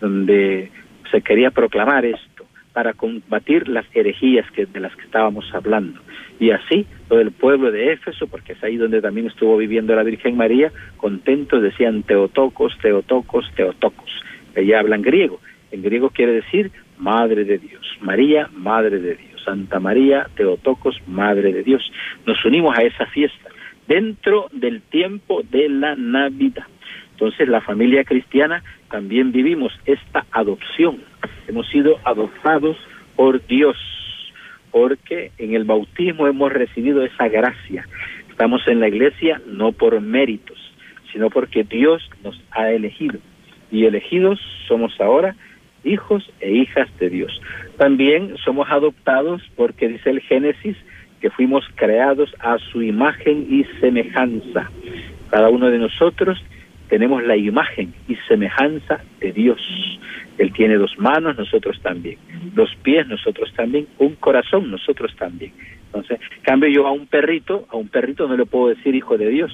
donde 0.00 0.70
se 1.10 1.20
quería 1.20 1.50
proclamar 1.50 2.06
esto 2.06 2.35
para 2.76 2.92
combatir 2.92 3.68
las 3.68 3.86
herejías 3.94 4.44
que, 4.50 4.66
de 4.66 4.80
las 4.80 4.94
que 4.94 5.04
estábamos 5.04 5.46
hablando. 5.54 5.98
Y 6.38 6.50
así 6.50 6.84
todo 7.08 7.22
el 7.22 7.32
pueblo 7.32 7.72
de 7.72 7.92
Éfeso, 7.92 8.26
porque 8.26 8.52
es 8.52 8.62
ahí 8.62 8.76
donde 8.76 9.00
también 9.00 9.28
estuvo 9.28 9.56
viviendo 9.56 9.96
la 9.96 10.02
Virgen 10.02 10.36
María, 10.36 10.70
contentos 10.98 11.62
decían 11.62 12.02
Teotocos, 12.02 12.76
Teotocos, 12.82 13.50
Teotocos. 13.54 14.10
Ella 14.54 14.80
hablan 14.80 15.00
griego. 15.00 15.40
En 15.70 15.80
griego 15.80 16.10
quiere 16.10 16.32
decir 16.32 16.70
Madre 16.98 17.44
de 17.44 17.56
Dios. 17.56 17.80
María, 18.02 18.50
Madre 18.52 18.98
de 18.98 19.14
Dios. 19.14 19.42
Santa 19.42 19.80
María, 19.80 20.26
Teotocos, 20.36 21.00
Madre 21.06 21.54
de 21.54 21.62
Dios. 21.62 21.90
Nos 22.26 22.44
unimos 22.44 22.78
a 22.78 22.82
esa 22.82 23.06
fiesta 23.06 23.48
dentro 23.88 24.48
del 24.52 24.82
tiempo 24.82 25.40
de 25.50 25.70
la 25.70 25.96
Navidad. 25.96 26.66
Entonces 27.12 27.48
la 27.48 27.62
familia 27.62 28.04
cristiana 28.04 28.62
también 28.90 29.32
vivimos 29.32 29.72
esta 29.86 30.26
adopción. 30.30 30.98
Hemos 31.48 31.68
sido 31.68 31.98
adoptados 32.04 32.76
por 33.14 33.44
Dios, 33.46 33.76
porque 34.70 35.32
en 35.38 35.54
el 35.54 35.64
bautismo 35.64 36.26
hemos 36.26 36.52
recibido 36.52 37.02
esa 37.04 37.28
gracia. 37.28 37.86
Estamos 38.30 38.66
en 38.68 38.80
la 38.80 38.88
iglesia 38.88 39.40
no 39.46 39.72
por 39.72 40.00
méritos, 40.00 40.58
sino 41.12 41.30
porque 41.30 41.64
Dios 41.64 42.08
nos 42.22 42.40
ha 42.50 42.70
elegido. 42.70 43.18
Y 43.70 43.86
elegidos 43.86 44.40
somos 44.68 45.00
ahora 45.00 45.34
hijos 45.84 46.30
e 46.40 46.50
hijas 46.52 46.88
de 46.98 47.08
Dios. 47.08 47.40
También 47.78 48.36
somos 48.44 48.68
adoptados 48.70 49.42
porque 49.56 49.88
dice 49.88 50.10
el 50.10 50.20
Génesis 50.20 50.76
que 51.20 51.30
fuimos 51.30 51.64
creados 51.76 52.34
a 52.40 52.58
su 52.58 52.82
imagen 52.82 53.46
y 53.48 53.64
semejanza. 53.80 54.70
Cada 55.30 55.48
uno 55.48 55.70
de 55.70 55.78
nosotros 55.78 56.42
tenemos 56.88 57.22
la 57.24 57.36
imagen 57.36 57.94
y 58.08 58.16
semejanza 58.28 59.00
de 59.20 59.32
Dios. 59.32 59.60
Él 60.38 60.52
tiene 60.52 60.76
dos 60.76 60.98
manos, 60.98 61.36
nosotros 61.36 61.80
también. 61.82 62.18
Dos 62.54 62.74
pies, 62.82 63.06
nosotros 63.06 63.52
también. 63.54 63.86
Un 63.98 64.16
corazón, 64.16 64.70
nosotros 64.70 65.14
también. 65.16 65.52
Entonces, 65.86 66.20
cambio 66.42 66.68
yo 66.68 66.86
a 66.86 66.92
un 66.92 67.06
perrito, 67.06 67.66
a 67.70 67.76
un 67.76 67.88
perrito 67.88 68.28
no 68.28 68.36
le 68.36 68.44
puedo 68.44 68.68
decir 68.68 68.94
hijo 68.94 69.16
de 69.16 69.30
Dios, 69.30 69.52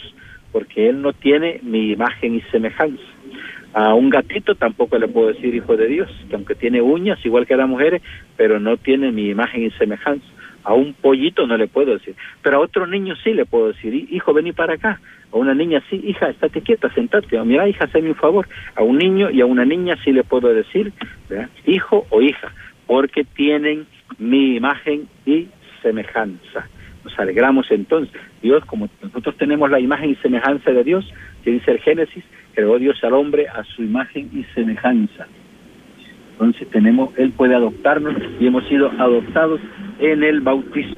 porque 0.51 0.89
él 0.89 1.01
no 1.01 1.13
tiene 1.13 1.61
mi 1.63 1.93
imagen 1.93 2.35
y 2.35 2.41
semejanza. 2.51 3.03
A 3.75 3.95
un 3.95 4.11
gatito 4.11 4.55
tampoco 4.55 4.99
le 4.99 5.09
puedo 5.09 5.29
decir 5.29 5.55
hijo 5.55 5.77
de 5.77 5.87
Dios, 5.87 6.11
que 6.29 6.35
aunque 6.35 6.55
tiene 6.55 6.83
uñas, 6.83 7.25
igual 7.25 7.47
que 7.47 7.57
las 7.57 7.69
mujeres, 7.69 8.03
pero 8.37 8.61
no 8.61 8.77
tiene 8.77 9.13
mi 9.13 9.29
imagen 9.29 9.63
y 9.63 9.71
semejanza. 9.73 10.27
A 10.65 10.75
un 10.75 10.95
pollito 10.95 11.47
no 11.47 11.57
le 11.57 11.69
puedo 11.69 11.93
decir, 11.93 12.15
pero 12.43 12.59
a 12.59 12.61
otro 12.61 12.87
niño 12.87 13.15
sí 13.25 13.33
le 13.33 13.47
puedo 13.47 13.69
decir, 13.69 13.95
hijo, 14.11 14.33
vení 14.33 14.53
para 14.53 14.75
acá. 14.75 15.01
A 15.33 15.37
una 15.37 15.55
niña 15.55 15.83
sí, 15.89 16.01
hija, 16.05 16.29
estate 16.29 16.61
quieta, 16.61 16.93
sentate. 16.93 17.39
A 17.39 17.45
mira, 17.45 17.69
hija, 17.69 17.85
hazme 17.85 18.11
un 18.11 18.15
favor. 18.15 18.47
A 18.77 18.83
un 18.83 18.99
niño 18.99 19.31
y 19.31 19.41
a 19.41 19.47
una 19.47 19.65
niña 19.65 19.97
sí 20.05 20.13
le 20.13 20.25
puedo 20.25 20.53
decir, 20.53 20.93
hijo 21.67 22.07
o 22.11 22.21
hija, 22.21 22.53
porque 22.87 23.25
tienen 23.25 23.87
mi 24.19 24.57
imagen 24.57 25.09
y 25.25 25.49
semejanza. 25.83 26.69
Nos 27.05 27.19
alegramos 27.19 27.71
entonces. 27.71 28.21
Dios, 28.43 28.65
como 28.67 28.89
nosotros 29.03 29.37
tenemos 29.37 29.71
la 29.71 29.81
imagen 29.81 30.11
y 30.11 30.15
semejanza 30.17 30.71
de 30.71 30.85
Dios, 30.85 31.11
que 31.43 31.51
dice 31.51 31.73
el 31.73 31.81
Génesis, 31.81 32.25
creó 32.55 32.79
Dios 32.79 33.03
al 33.03 33.15
hombre 33.15 33.49
a 33.49 33.65
su 33.65 33.83
imagen 33.83 34.31
y 34.33 34.45
semejanza. 34.55 35.27
Entonces 36.33 36.69
tenemos, 36.71 37.11
Él 37.17 37.33
puede 37.33 37.55
adoptarnos 37.55 38.15
y 38.41 38.47
hemos 38.47 38.67
sido 38.69 38.91
adoptados 38.99 39.61
en 39.99 40.23
el 40.23 40.41
bautismo. 40.41 40.97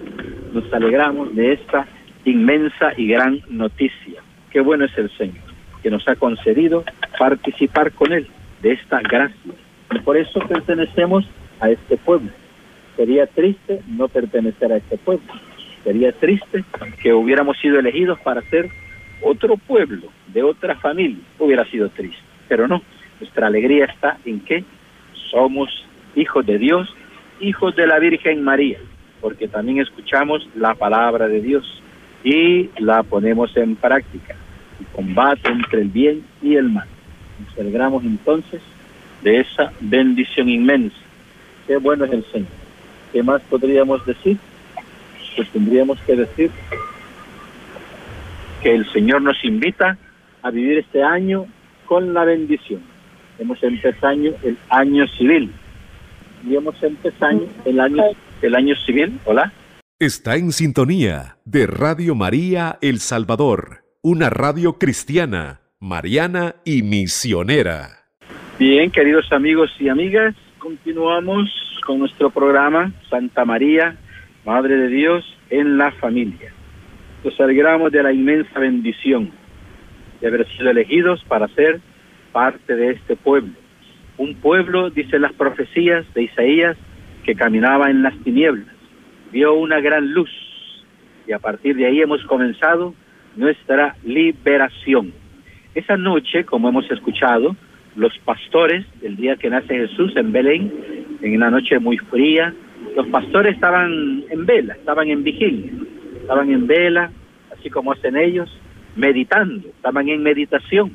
Nos 0.52 0.72
alegramos 0.72 1.34
de 1.34 1.52
esta 1.52 1.86
inmensa 2.24 2.92
y 2.96 3.08
gran 3.08 3.40
noticia. 3.48 4.23
Qué 4.54 4.60
bueno 4.60 4.84
es 4.84 4.96
el 4.96 5.10
Señor, 5.18 5.42
que 5.82 5.90
nos 5.90 6.06
ha 6.06 6.14
concedido 6.14 6.84
participar 7.18 7.90
con 7.90 8.12
Él 8.12 8.28
de 8.62 8.70
esta 8.70 9.00
gracia. 9.00 9.52
Por 10.04 10.16
eso 10.16 10.38
pertenecemos 10.46 11.28
a 11.58 11.70
este 11.70 11.96
pueblo. 11.96 12.30
Sería 12.94 13.26
triste 13.26 13.82
no 13.88 14.06
pertenecer 14.06 14.72
a 14.72 14.76
este 14.76 14.96
pueblo. 14.96 15.26
Sería 15.82 16.12
triste 16.12 16.64
que 17.02 17.12
hubiéramos 17.12 17.58
sido 17.58 17.80
elegidos 17.80 18.20
para 18.20 18.42
ser 18.42 18.70
otro 19.22 19.56
pueblo, 19.56 20.06
de 20.28 20.44
otra 20.44 20.76
familia. 20.76 21.18
Hubiera 21.40 21.64
sido 21.64 21.88
triste. 21.88 22.22
Pero 22.46 22.68
no, 22.68 22.80
nuestra 23.18 23.48
alegría 23.48 23.86
está 23.86 24.18
en 24.24 24.38
que 24.38 24.62
somos 25.32 25.84
hijos 26.14 26.46
de 26.46 26.58
Dios, 26.58 26.94
hijos 27.40 27.74
de 27.74 27.88
la 27.88 27.98
Virgen 27.98 28.44
María, 28.44 28.78
porque 29.20 29.48
también 29.48 29.80
escuchamos 29.80 30.48
la 30.54 30.76
palabra 30.76 31.26
de 31.26 31.40
Dios 31.40 31.82
y 32.22 32.70
la 32.78 33.02
ponemos 33.02 33.56
en 33.56 33.74
práctica. 33.74 34.36
El 34.80 34.86
combate 34.86 35.48
entre 35.50 35.82
el 35.82 35.88
bien 35.88 36.24
y 36.42 36.56
el 36.56 36.70
mal. 36.70 36.88
Nos 37.46 37.58
alegramos 37.58 38.04
entonces 38.04 38.60
de 39.22 39.40
esa 39.40 39.72
bendición 39.80 40.48
inmensa. 40.48 40.96
Qué 41.66 41.76
bueno 41.78 42.04
es 42.04 42.12
el 42.12 42.24
Señor. 42.32 42.48
¿Qué 43.12 43.22
más 43.22 43.40
podríamos 43.42 44.04
decir? 44.04 44.38
Pues 45.36 45.48
tendríamos 45.50 45.98
que 46.00 46.16
decir 46.16 46.50
que 48.62 48.74
el 48.74 48.90
Señor 48.92 49.22
nos 49.22 49.42
invita 49.44 49.98
a 50.42 50.50
vivir 50.50 50.78
este 50.78 51.02
año 51.02 51.46
con 51.86 52.14
la 52.14 52.24
bendición. 52.24 52.80
Hemos 53.38 53.62
empezado 53.62 54.12
el 54.12 54.58
año 54.68 55.06
civil 55.08 55.50
y 56.48 56.56
hemos 56.56 56.80
empezado 56.82 57.46
el 57.64 57.80
año, 57.80 58.02
el 58.42 58.54
año 58.54 58.74
civil. 58.86 59.18
Hola. 59.24 59.52
Está 59.98 60.36
en 60.36 60.52
sintonía 60.52 61.38
de 61.44 61.66
Radio 61.66 62.14
María 62.14 62.78
El 62.80 63.00
Salvador, 63.00 63.83
una 64.06 64.28
radio 64.28 64.74
cristiana, 64.74 65.62
mariana 65.80 66.56
y 66.62 66.82
misionera. 66.82 68.04
Bien, 68.58 68.90
queridos 68.90 69.32
amigos 69.32 69.74
y 69.80 69.88
amigas, 69.88 70.34
continuamos 70.58 71.48
con 71.86 72.00
nuestro 72.00 72.28
programa 72.28 72.92
Santa 73.08 73.46
María, 73.46 73.96
Madre 74.44 74.76
de 74.76 74.88
Dios 74.88 75.24
en 75.48 75.78
la 75.78 75.90
familia. 75.92 76.52
Nos 77.24 77.40
alegramos 77.40 77.92
de 77.92 78.02
la 78.02 78.12
inmensa 78.12 78.60
bendición 78.60 79.30
de 80.20 80.28
haber 80.28 80.46
sido 80.52 80.68
elegidos 80.68 81.24
para 81.24 81.48
ser 81.48 81.80
parte 82.30 82.76
de 82.76 82.90
este 82.90 83.16
pueblo. 83.16 83.54
Un 84.18 84.34
pueblo, 84.34 84.90
dicen 84.90 85.22
las 85.22 85.32
profecías 85.32 86.04
de 86.12 86.24
Isaías, 86.24 86.76
que 87.24 87.34
caminaba 87.34 87.88
en 87.88 88.02
las 88.02 88.14
tinieblas 88.22 88.74
vio 89.32 89.54
una 89.54 89.80
gran 89.80 90.12
luz 90.12 90.30
y 91.26 91.32
a 91.32 91.38
partir 91.38 91.74
de 91.74 91.86
ahí 91.86 92.02
hemos 92.02 92.22
comenzado 92.26 92.94
nuestra 93.36 93.96
liberación. 94.04 95.12
Esa 95.74 95.96
noche, 95.96 96.44
como 96.44 96.68
hemos 96.68 96.90
escuchado, 96.90 97.56
los 97.96 98.16
pastores, 98.18 98.84
el 99.02 99.16
día 99.16 99.36
que 99.36 99.50
nace 99.50 99.76
Jesús 99.76 100.16
en 100.16 100.32
Belén, 100.32 100.72
en 101.20 101.36
una 101.36 101.50
noche 101.50 101.78
muy 101.78 101.98
fría, 101.98 102.54
los 102.96 103.06
pastores 103.08 103.54
estaban 103.54 104.24
en 104.30 104.46
vela, 104.46 104.74
estaban 104.74 105.08
en 105.08 105.24
vigilia, 105.24 105.72
estaban 106.20 106.50
en 106.50 106.66
vela, 106.66 107.10
así 107.56 107.70
como 107.70 107.92
hacen 107.92 108.16
ellos, 108.16 108.50
meditando, 108.96 109.68
estaban 109.68 110.08
en 110.08 110.22
meditación, 110.22 110.92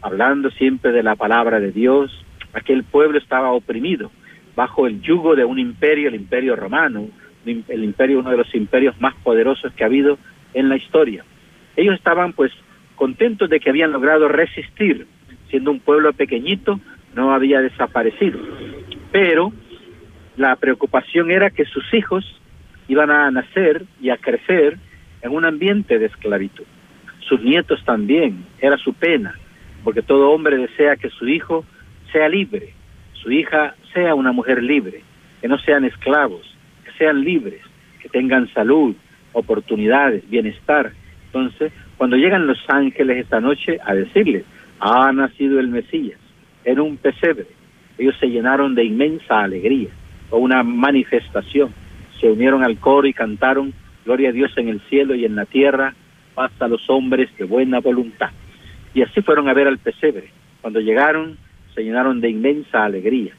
hablando 0.00 0.50
siempre 0.50 0.92
de 0.92 1.02
la 1.02 1.14
palabra 1.14 1.60
de 1.60 1.70
Dios. 1.70 2.24
Aquel 2.52 2.82
pueblo 2.84 3.18
estaba 3.18 3.52
oprimido 3.52 4.10
bajo 4.56 4.88
el 4.88 5.00
yugo 5.00 5.36
de 5.36 5.44
un 5.44 5.58
imperio, 5.60 6.08
el 6.08 6.16
imperio 6.16 6.56
romano, 6.56 7.06
el 7.46 7.84
imperio, 7.84 8.18
uno 8.18 8.30
de 8.30 8.38
los 8.38 8.52
imperios 8.54 9.00
más 9.00 9.14
poderosos 9.22 9.72
que 9.74 9.84
ha 9.84 9.86
habido 9.86 10.18
en 10.52 10.68
la 10.68 10.76
historia. 10.76 11.24
Ellos 11.78 11.94
estaban 11.94 12.32
pues 12.32 12.50
contentos 12.96 13.48
de 13.48 13.60
que 13.60 13.70
habían 13.70 13.92
logrado 13.92 14.26
resistir, 14.26 15.06
siendo 15.48 15.70
un 15.70 15.78
pueblo 15.78 16.12
pequeñito, 16.12 16.80
no 17.14 17.32
había 17.32 17.60
desaparecido. 17.60 18.40
Pero 19.12 19.52
la 20.36 20.56
preocupación 20.56 21.30
era 21.30 21.50
que 21.50 21.64
sus 21.66 21.84
hijos 21.94 22.24
iban 22.88 23.12
a 23.12 23.30
nacer 23.30 23.84
y 24.00 24.10
a 24.10 24.16
crecer 24.16 24.76
en 25.22 25.30
un 25.30 25.44
ambiente 25.44 26.00
de 26.00 26.06
esclavitud. 26.06 26.64
Sus 27.20 27.40
nietos 27.42 27.80
también, 27.84 28.44
era 28.60 28.76
su 28.76 28.92
pena, 28.94 29.38
porque 29.84 30.02
todo 30.02 30.32
hombre 30.32 30.56
desea 30.56 30.96
que 30.96 31.10
su 31.10 31.28
hijo 31.28 31.64
sea 32.10 32.28
libre, 32.28 32.74
su 33.12 33.30
hija 33.30 33.76
sea 33.94 34.16
una 34.16 34.32
mujer 34.32 34.64
libre, 34.64 35.02
que 35.40 35.46
no 35.46 35.58
sean 35.58 35.84
esclavos, 35.84 36.42
sean 36.98 37.20
libres, 37.20 37.62
que 38.00 38.08
tengan 38.08 38.52
salud, 38.52 38.96
oportunidades, 39.32 40.28
bienestar. 40.28 40.92
Entonces, 41.28 41.72
cuando 41.96 42.16
llegan 42.16 42.46
los 42.46 42.58
ángeles 42.68 43.18
esta 43.18 43.40
noche 43.40 43.78
a 43.84 43.94
decirles, 43.94 44.44
ha 44.80 45.12
nacido 45.12 45.60
el 45.60 45.68
Mesías 45.68 46.18
en 46.64 46.80
un 46.80 46.96
pesebre, 46.96 47.46
ellos 47.98 48.14
se 48.20 48.26
llenaron 48.28 48.74
de 48.74 48.84
inmensa 48.84 49.40
alegría, 49.40 49.90
o 50.30 50.38
una 50.38 50.62
manifestación, 50.62 51.70
se 52.20 52.30
unieron 52.30 52.64
al 52.64 52.78
coro 52.78 53.06
y 53.06 53.12
cantaron, 53.12 53.72
Gloria 54.04 54.30
a 54.30 54.32
Dios 54.32 54.50
en 54.56 54.68
el 54.68 54.80
cielo 54.88 55.14
y 55.14 55.26
en 55.26 55.36
la 55.36 55.44
tierra, 55.44 55.94
paz 56.34 56.50
a 56.60 56.68
los 56.68 56.88
hombres 56.88 57.28
de 57.36 57.44
buena 57.44 57.80
voluntad. 57.80 58.30
Y 58.94 59.02
así 59.02 59.20
fueron 59.20 59.48
a 59.48 59.52
ver 59.52 59.68
al 59.68 59.76
pesebre. 59.76 60.30
Cuando 60.62 60.80
llegaron, 60.80 61.36
se 61.74 61.82
llenaron 61.82 62.20
de 62.20 62.30
inmensa 62.30 62.84
alegría 62.84 63.32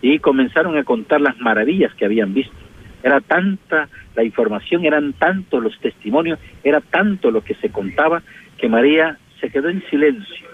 y 0.00 0.18
comenzaron 0.20 0.78
a 0.78 0.84
contar 0.84 1.20
las 1.20 1.38
maravillas 1.40 1.94
que 1.94 2.06
habían 2.06 2.32
visto. 2.32 2.63
Era 3.04 3.20
tanta 3.20 3.88
la 4.16 4.24
información, 4.24 4.84
eran 4.84 5.12
tantos 5.12 5.62
los 5.62 5.78
testimonios, 5.78 6.40
era 6.64 6.80
tanto 6.80 7.30
lo 7.30 7.44
que 7.44 7.54
se 7.54 7.70
contaba 7.70 8.22
que 8.58 8.68
María 8.68 9.18
se 9.40 9.50
quedó 9.50 9.68
en 9.68 9.84
silencio, 9.90 10.46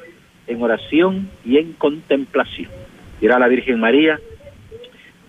en 0.46 0.60
oración 0.60 1.30
y 1.46 1.56
en 1.56 1.72
contemplación. 1.72 2.68
Dirá 3.22 3.38
la 3.38 3.48
Virgen 3.48 3.80
María, 3.80 4.18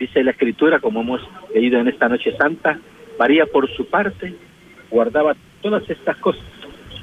Dice 0.02 0.24
la 0.24 0.32
escritura, 0.32 0.80
como 0.80 1.02
hemos 1.02 1.22
leído 1.54 1.80
en 1.80 1.88
esta 1.88 2.10
noche 2.10 2.36
santa, 2.36 2.80
María 3.20 3.46
por 3.46 3.70
su 3.70 3.86
parte 3.86 4.34
guardaba 4.90 5.36
todas 5.62 5.88
estas 5.88 6.18
cosas 6.18 6.42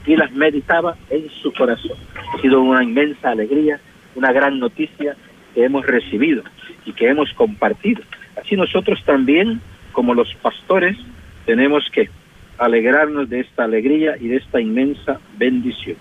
y 0.05 0.17
las 0.17 0.33
meditaba 0.33 0.97
en 1.09 1.31
su 1.41 1.53
corazón. 1.53 1.97
Ha 2.35 2.41
sido 2.41 2.61
una 2.61 2.83
inmensa 2.83 3.31
alegría, 3.31 3.79
una 4.17 4.33
gran 4.33 4.59
noticia 4.59 5.15
que 5.55 5.63
hemos 5.63 5.87
recibido 5.87 6.43
y 6.87 6.93
que 6.93 7.07
hemos 7.07 7.33
compartido. 7.35 8.03
Así 8.37 8.57
nosotros 8.57 9.01
también, 9.05 9.61
como 9.99 10.15
los 10.15 10.33
pastores, 10.37 10.97
tenemos 11.45 11.91
que 11.93 12.09
alegrarnos 12.57 13.29
de 13.29 13.41
esta 13.41 13.65
alegría 13.65 14.15
y 14.17 14.29
de 14.29 14.37
esta 14.37 14.61
inmensa 14.61 15.19
bendición. 15.37 15.97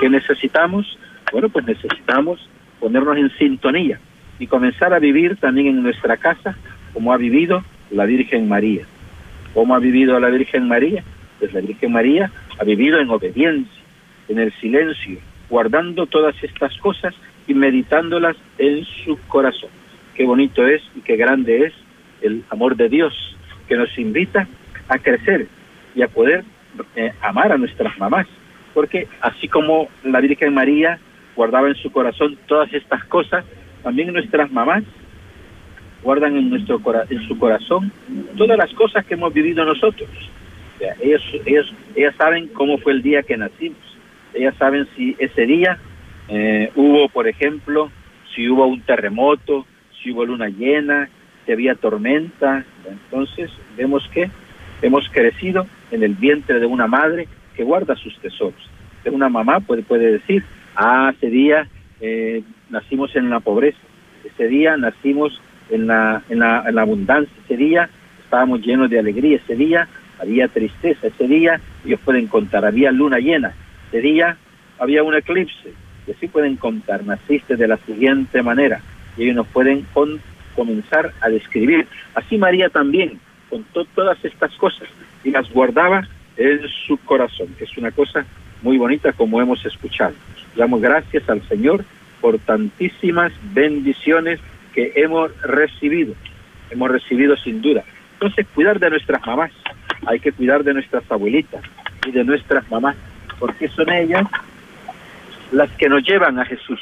¿Qué 0.00 0.08
necesitamos? 0.08 0.96
Bueno, 1.32 1.48
pues 1.48 1.66
necesitamos 1.66 2.48
ponernos 2.78 3.16
en 3.16 3.30
sintonía 3.30 3.98
y 4.38 4.46
comenzar 4.46 4.94
a 4.94 5.00
vivir 5.00 5.38
también 5.38 5.66
en 5.66 5.82
nuestra 5.82 6.16
casa 6.18 6.56
como 6.94 7.12
ha 7.12 7.16
vivido 7.16 7.64
la 7.90 8.04
Virgen 8.04 8.48
María. 8.48 8.84
¿Cómo 9.54 9.74
ha 9.74 9.80
vivido 9.80 10.20
la 10.20 10.28
Virgen 10.28 10.68
María? 10.68 11.02
Pues 11.40 11.52
la 11.52 11.62
Virgen 11.62 11.90
María 11.90 12.30
ha 12.60 12.62
vivido 12.62 13.00
en 13.00 13.10
obediencia, 13.10 13.82
en 14.28 14.38
el 14.38 14.52
silencio, 14.60 15.18
guardando 15.50 16.06
todas 16.06 16.36
estas 16.44 16.78
cosas 16.78 17.12
y 17.48 17.54
meditándolas 17.54 18.36
en 18.58 18.84
su 18.84 19.18
corazón. 19.26 19.70
Qué 20.14 20.24
bonito 20.26 20.64
es 20.64 20.80
y 20.94 21.00
qué 21.00 21.16
grande 21.16 21.66
es 21.66 21.81
el 22.22 22.44
amor 22.50 22.76
de 22.76 22.88
Dios 22.88 23.36
que 23.68 23.76
nos 23.76 23.96
invita 23.98 24.46
a 24.88 24.98
crecer 24.98 25.48
y 25.94 26.02
a 26.02 26.08
poder 26.08 26.44
eh, 26.96 27.12
amar 27.20 27.52
a 27.52 27.58
nuestras 27.58 27.98
mamás. 27.98 28.26
Porque 28.74 29.06
así 29.20 29.48
como 29.48 29.88
la 30.02 30.20
Virgen 30.20 30.54
María 30.54 30.98
guardaba 31.36 31.68
en 31.68 31.74
su 31.76 31.90
corazón 31.90 32.38
todas 32.46 32.72
estas 32.72 33.04
cosas, 33.04 33.44
también 33.82 34.12
nuestras 34.12 34.50
mamás 34.50 34.84
guardan 36.02 36.36
en, 36.36 36.50
nuestro, 36.50 36.80
en 37.08 37.28
su 37.28 37.38
corazón 37.38 37.92
todas 38.36 38.58
las 38.58 38.72
cosas 38.74 39.04
que 39.04 39.14
hemos 39.14 39.32
vivido 39.32 39.64
nosotros. 39.64 40.08
ellos, 41.00 41.22
ellos, 41.46 41.72
ellas 41.94 42.14
saben 42.16 42.48
cómo 42.48 42.78
fue 42.78 42.92
el 42.92 43.02
día 43.02 43.22
que 43.22 43.36
nacimos. 43.36 43.78
Ellas 44.34 44.54
saben 44.58 44.86
si 44.96 45.14
ese 45.18 45.46
día 45.46 45.78
eh, 46.28 46.70
hubo, 46.74 47.08
por 47.08 47.28
ejemplo, 47.28 47.90
si 48.34 48.48
hubo 48.48 48.66
un 48.66 48.80
terremoto, 48.80 49.66
si 50.02 50.10
hubo 50.10 50.24
luna 50.24 50.48
llena, 50.48 51.08
había 51.50 51.74
tormenta. 51.74 52.64
Entonces 52.88 53.50
vemos 53.76 54.08
que 54.12 54.30
hemos 54.82 55.08
crecido 55.08 55.66
en 55.90 56.02
el 56.02 56.14
vientre 56.14 56.60
de 56.60 56.66
una 56.66 56.86
madre 56.86 57.26
que 57.56 57.64
guarda 57.64 57.96
sus 57.96 58.16
tesoros. 58.18 58.70
De 59.02 59.10
una 59.10 59.28
mamá 59.28 59.60
puede, 59.60 59.82
puede 59.82 60.12
decir, 60.12 60.44
ah, 60.76 61.12
ese 61.16 61.28
día 61.28 61.66
eh, 62.00 62.42
nacimos 62.70 63.14
en 63.16 63.30
la 63.30 63.40
pobreza, 63.40 63.78
ese 64.24 64.48
día 64.48 64.76
nacimos 64.76 65.40
en 65.70 65.86
la, 65.86 66.22
en, 66.28 66.38
la, 66.38 66.64
en 66.66 66.74
la 66.74 66.82
abundancia, 66.82 67.32
ese 67.44 67.56
día 67.56 67.88
estábamos 68.24 68.60
llenos 68.60 68.90
de 68.90 68.98
alegría, 68.98 69.36
ese 69.36 69.56
día 69.56 69.88
había 70.20 70.48
tristeza, 70.48 71.06
ese 71.06 71.26
día 71.26 71.60
ellos 71.84 72.00
pueden 72.04 72.26
contar, 72.26 72.64
había 72.64 72.92
luna 72.92 73.18
llena, 73.18 73.52
ese 73.88 74.00
día 74.00 74.36
había 74.78 75.02
un 75.02 75.14
eclipse, 75.14 75.72
y 76.06 76.12
así 76.12 76.28
pueden 76.28 76.56
contar, 76.56 77.04
naciste 77.04 77.56
de 77.56 77.68
la 77.68 77.76
siguiente 77.78 78.42
manera, 78.42 78.80
y 79.16 79.24
ellos 79.24 79.36
nos 79.36 79.48
pueden 79.48 79.86
comenzar 80.54 81.12
a 81.20 81.28
describir. 81.28 81.86
Así 82.14 82.38
María 82.38 82.68
también 82.68 83.18
contó 83.48 83.84
todas 83.94 84.22
estas 84.24 84.52
cosas 84.56 84.88
y 85.24 85.30
las 85.30 85.50
guardaba 85.50 86.06
en 86.36 86.60
su 86.86 86.96
corazón, 86.98 87.48
que 87.58 87.64
es 87.64 87.76
una 87.76 87.90
cosa 87.90 88.24
muy 88.62 88.78
bonita 88.78 89.12
como 89.12 89.40
hemos 89.40 89.64
escuchado. 89.66 90.14
Damos 90.56 90.80
gracias 90.80 91.28
al 91.28 91.46
Señor 91.48 91.84
por 92.20 92.38
tantísimas 92.38 93.32
bendiciones 93.52 94.40
que 94.72 94.92
hemos 94.96 95.30
recibido. 95.42 96.14
Hemos 96.70 96.90
recibido 96.90 97.36
sin 97.36 97.60
duda. 97.60 97.84
Entonces, 98.14 98.46
cuidar 98.54 98.78
de 98.78 98.90
nuestras 98.90 99.24
mamás. 99.26 99.50
Hay 100.06 100.20
que 100.20 100.32
cuidar 100.32 100.64
de 100.64 100.74
nuestras 100.74 101.04
abuelitas 101.10 101.62
y 102.06 102.12
de 102.12 102.24
nuestras 102.24 102.68
mamás, 102.70 102.96
porque 103.38 103.68
son 103.68 103.90
ellas 103.90 104.26
las 105.52 105.70
que 105.72 105.88
nos 105.88 106.02
llevan 106.02 106.38
a 106.38 106.44
Jesús. 106.44 106.80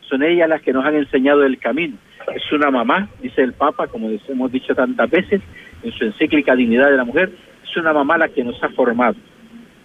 Son 0.00 0.22
ellas 0.22 0.48
las 0.48 0.62
que 0.62 0.72
nos 0.72 0.84
han 0.84 0.96
enseñado 0.96 1.44
el 1.44 1.58
camino. 1.58 1.96
Es 2.34 2.52
una 2.52 2.70
mamá, 2.70 3.08
dice 3.22 3.42
el 3.42 3.52
Papa, 3.52 3.86
como 3.86 4.10
hemos 4.10 4.52
dicho 4.52 4.74
tantas 4.74 5.10
veces 5.10 5.40
en 5.82 5.92
su 5.92 6.04
encíclica 6.04 6.54
Dignidad 6.54 6.90
de 6.90 6.96
la 6.96 7.04
Mujer, 7.04 7.30
es 7.62 7.76
una 7.76 7.92
mamá 7.92 8.18
la 8.18 8.28
que 8.28 8.44
nos 8.44 8.62
ha 8.62 8.68
formado. 8.70 9.16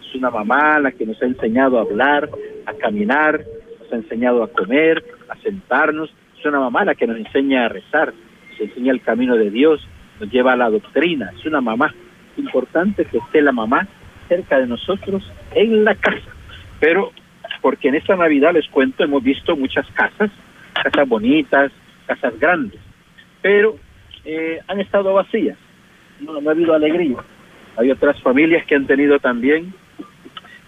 Es 0.01 0.15
una 0.15 0.29
mamá 0.29 0.79
la 0.79 0.91
que 0.91 1.05
nos 1.05 1.21
ha 1.21 1.25
enseñado 1.25 1.77
a 1.77 1.81
hablar, 1.81 2.29
a 2.65 2.73
caminar, 2.73 3.41
nos 3.79 3.91
ha 3.91 3.95
enseñado 3.95 4.43
a 4.43 4.47
comer, 4.47 5.03
a 5.29 5.35
sentarnos. 5.37 6.13
Es 6.37 6.45
una 6.45 6.59
mamá 6.59 6.85
la 6.85 6.95
que 6.95 7.07
nos 7.07 7.17
enseña 7.17 7.65
a 7.65 7.69
rezar, 7.69 8.13
nos 8.51 8.59
enseña 8.59 8.91
el 8.91 9.01
camino 9.01 9.35
de 9.35 9.49
Dios, 9.49 9.85
nos 10.19 10.31
lleva 10.31 10.53
a 10.53 10.57
la 10.57 10.69
doctrina. 10.69 11.31
Es 11.37 11.45
una 11.45 11.61
mamá. 11.61 11.93
importante 12.35 13.05
que 13.05 13.19
esté 13.19 13.41
la 13.41 13.51
mamá 13.51 13.87
cerca 14.27 14.57
de 14.57 14.65
nosotros 14.65 15.23
en 15.53 15.83
la 15.83 15.95
casa. 15.95 16.31
Pero 16.79 17.11
porque 17.61 17.89
en 17.89 17.95
esta 17.95 18.15
Navidad, 18.15 18.53
les 18.53 18.67
cuento, 18.67 19.03
hemos 19.03 19.23
visto 19.23 19.55
muchas 19.55 19.85
casas, 19.93 20.31
casas 20.73 21.07
bonitas, 21.07 21.71
casas 22.05 22.39
grandes, 22.39 22.79
pero 23.41 23.77
eh, 24.25 24.59
han 24.67 24.79
estado 24.79 25.13
vacías, 25.13 25.57
no, 26.19 26.39
no 26.39 26.49
ha 26.49 26.53
habido 26.53 26.73
alegría. 26.73 27.17
Hay 27.77 27.91
otras 27.91 28.21
familias 28.21 28.65
que 28.65 28.75
han 28.75 28.85
tenido 28.85 29.19
también 29.19 29.73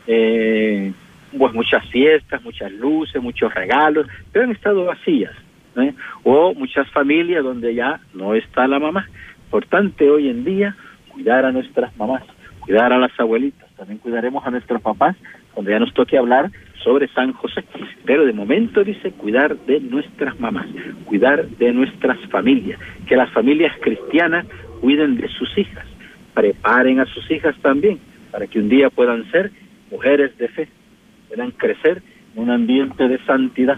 eh, 0.07 0.91
pues 1.37 1.53
muchas 1.53 1.85
fiestas, 1.89 2.41
muchas 2.43 2.71
luces, 2.71 3.21
muchos 3.21 3.53
regalos, 3.53 4.07
pero 4.31 4.45
han 4.45 4.51
estado 4.51 4.85
vacías. 4.85 5.33
¿eh? 5.77 5.93
O 6.23 6.53
muchas 6.53 6.89
familias 6.91 7.43
donde 7.43 7.75
ya 7.75 7.99
no 8.13 8.33
está 8.33 8.67
la 8.67 8.79
mamá. 8.79 9.07
Importante 9.45 10.09
hoy 10.09 10.29
en 10.29 10.43
día 10.43 10.75
cuidar 11.09 11.45
a 11.45 11.51
nuestras 11.51 11.95
mamás, 11.97 12.23
cuidar 12.59 12.91
a 12.91 12.97
las 12.97 13.17
abuelitas, 13.19 13.69
también 13.77 13.99
cuidaremos 13.99 14.45
a 14.45 14.51
nuestros 14.51 14.81
papás 14.81 15.15
cuando 15.53 15.71
ya 15.71 15.79
nos 15.79 15.93
toque 15.93 16.17
hablar 16.17 16.51
sobre 16.85 17.07
San 17.09 17.33
José. 17.33 17.65
Pero 18.05 18.25
de 18.25 18.31
momento 18.31 18.83
dice 18.83 19.11
cuidar 19.11 19.57
de 19.65 19.81
nuestras 19.81 20.39
mamás, 20.39 20.67
cuidar 21.05 21.45
de 21.49 21.73
nuestras 21.73 22.17
familias, 22.29 22.79
que 23.07 23.17
las 23.17 23.31
familias 23.31 23.73
cristianas 23.81 24.45
cuiden 24.79 25.17
de 25.17 25.27
sus 25.27 25.57
hijas, 25.57 25.85
preparen 26.33 26.99
a 26.99 27.05
sus 27.07 27.29
hijas 27.31 27.55
también 27.61 27.99
para 28.31 28.47
que 28.47 28.59
un 28.59 28.69
día 28.69 28.89
puedan 28.89 29.29
ser 29.31 29.51
mujeres 29.91 30.37
de 30.37 30.47
fe, 30.49 30.67
puedan 31.27 31.51
crecer 31.51 32.03
en 32.35 32.43
un 32.43 32.51
ambiente 32.51 33.07
de 33.07 33.17
santidad, 33.25 33.77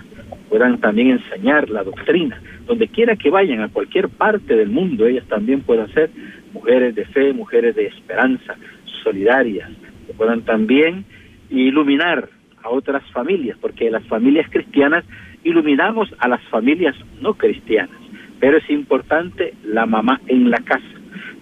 puedan 0.49 0.79
también 0.79 1.11
enseñar 1.11 1.69
la 1.69 1.83
doctrina, 1.83 2.41
donde 2.65 2.89
quiera 2.89 3.15
que 3.15 3.29
vayan 3.29 3.61
a 3.61 3.69
cualquier 3.69 4.09
parte 4.09 4.55
del 4.55 4.69
mundo, 4.69 5.05
ellas 5.05 5.25
también 5.27 5.61
puedan 5.61 5.87
ser 5.93 6.09
mujeres 6.51 6.93
de 6.95 7.05
fe, 7.05 7.31
mujeres 7.33 7.75
de 7.75 7.85
esperanza, 7.85 8.55
solidarias, 9.03 9.69
que 10.07 10.13
puedan 10.13 10.41
también 10.41 11.05
iluminar 11.49 12.29
a 12.67 12.69
otras 12.69 13.03
familias, 13.11 13.57
porque 13.59 13.89
las 13.89 14.05
familias 14.07 14.47
cristianas 14.49 15.05
iluminamos 15.43 16.13
a 16.19 16.27
las 16.27 16.41
familias 16.49 16.95
no 17.21 17.33
cristianas. 17.33 17.97
Pero 18.39 18.57
es 18.57 18.69
importante 18.69 19.53
la 19.63 19.85
mamá 19.85 20.19
en 20.27 20.49
la 20.49 20.57
casa. 20.57 20.85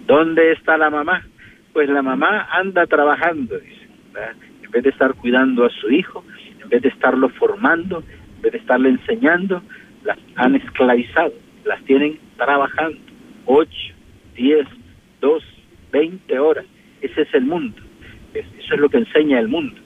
¿Dónde 0.06 0.52
está 0.52 0.76
la 0.76 0.88
mamá? 0.88 1.26
Pues 1.72 1.88
la 1.88 2.02
mamá 2.02 2.48
anda 2.52 2.86
trabajando, 2.86 3.58
dice, 3.58 3.88
en 4.62 4.70
vez 4.70 4.84
de 4.84 4.90
estar 4.90 5.14
cuidando 5.14 5.64
a 5.64 5.70
su 5.70 5.90
hijo, 5.90 6.24
en 6.62 6.68
vez 6.68 6.82
de 6.82 6.88
estarlo 6.88 7.28
formando, 7.30 8.02
en 8.36 8.42
vez 8.42 8.52
de 8.52 8.58
estarle 8.58 8.90
enseñando, 8.90 9.62
las 10.04 10.18
han 10.36 10.54
esclavizado, 10.54 11.34
las 11.64 11.82
tienen 11.84 12.18
trabajando 12.36 12.98
8, 13.46 13.70
10, 14.36 14.66
12, 15.20 15.46
20 15.92 16.38
horas. 16.38 16.64
Ese 17.00 17.22
es 17.22 17.34
el 17.34 17.44
mundo. 17.44 17.82
Eso 18.32 18.74
es 18.74 18.80
lo 18.80 18.88
que 18.88 18.98
enseña 18.98 19.38
el 19.40 19.48
mundo 19.48 19.85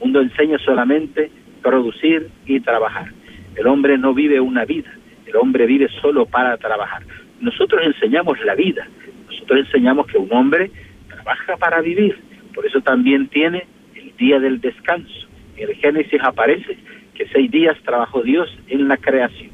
mundo 0.00 0.20
enseña 0.20 0.58
solamente 0.58 1.30
producir 1.62 2.28
y 2.46 2.60
trabajar. 2.60 3.12
El 3.56 3.66
hombre 3.66 3.98
no 3.98 4.14
vive 4.14 4.40
una 4.40 4.64
vida, 4.64 4.90
el 5.26 5.36
hombre 5.36 5.66
vive 5.66 5.88
solo 6.00 6.26
para 6.26 6.56
trabajar. 6.56 7.02
Nosotros 7.40 7.82
enseñamos 7.84 8.38
la 8.44 8.54
vida, 8.54 8.86
nosotros 9.26 9.60
enseñamos 9.66 10.06
que 10.06 10.18
un 10.18 10.32
hombre 10.32 10.70
trabaja 11.08 11.56
para 11.56 11.80
vivir, 11.80 12.18
por 12.54 12.66
eso 12.66 12.80
también 12.80 13.28
tiene 13.28 13.66
el 13.94 14.16
día 14.16 14.38
del 14.38 14.60
descanso. 14.60 15.28
En 15.56 15.68
el 15.68 15.76
Génesis 15.76 16.20
aparece 16.22 16.76
que 17.14 17.26
seis 17.32 17.50
días 17.50 17.76
trabajó 17.84 18.22
Dios 18.22 18.48
en 18.68 18.88
la 18.88 18.96
creación 18.96 19.50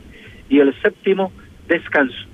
y 0.48 0.61
el 0.61 0.74
séptimo 0.80 1.32
descanso. 1.66 2.26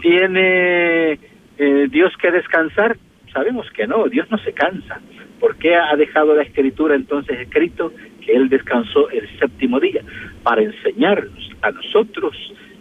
¿Tiene 0.00 1.18
eh, 1.58 1.88
Dios 1.90 2.12
que 2.20 2.30
descansar? 2.30 2.96
Sabemos 3.32 3.70
que 3.70 3.86
no, 3.86 4.06
Dios 4.08 4.30
no 4.30 4.38
se 4.38 4.52
cansa. 4.52 5.00
¿Por 5.44 5.56
qué 5.58 5.74
ha 5.76 5.94
dejado 5.94 6.34
la 6.34 6.42
escritura 6.42 6.94
entonces 6.94 7.38
escrito 7.38 7.92
que 8.24 8.32
Él 8.32 8.48
descansó 8.48 9.10
el 9.10 9.28
séptimo 9.38 9.78
día? 9.78 10.00
Para 10.42 10.62
enseñarnos 10.62 11.50
a 11.60 11.70
nosotros, 11.70 12.34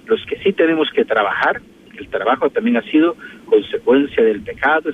los 0.06 0.26
que 0.28 0.38
sí 0.38 0.54
tenemos 0.54 0.90
que 0.92 1.04
trabajar, 1.04 1.62
el 1.98 2.08
trabajo 2.08 2.50
también 2.52 2.78
ha 2.78 2.82
sido 2.84 3.18
consecuencia 3.48 4.24
del 4.24 4.44
pecado, 4.44 4.92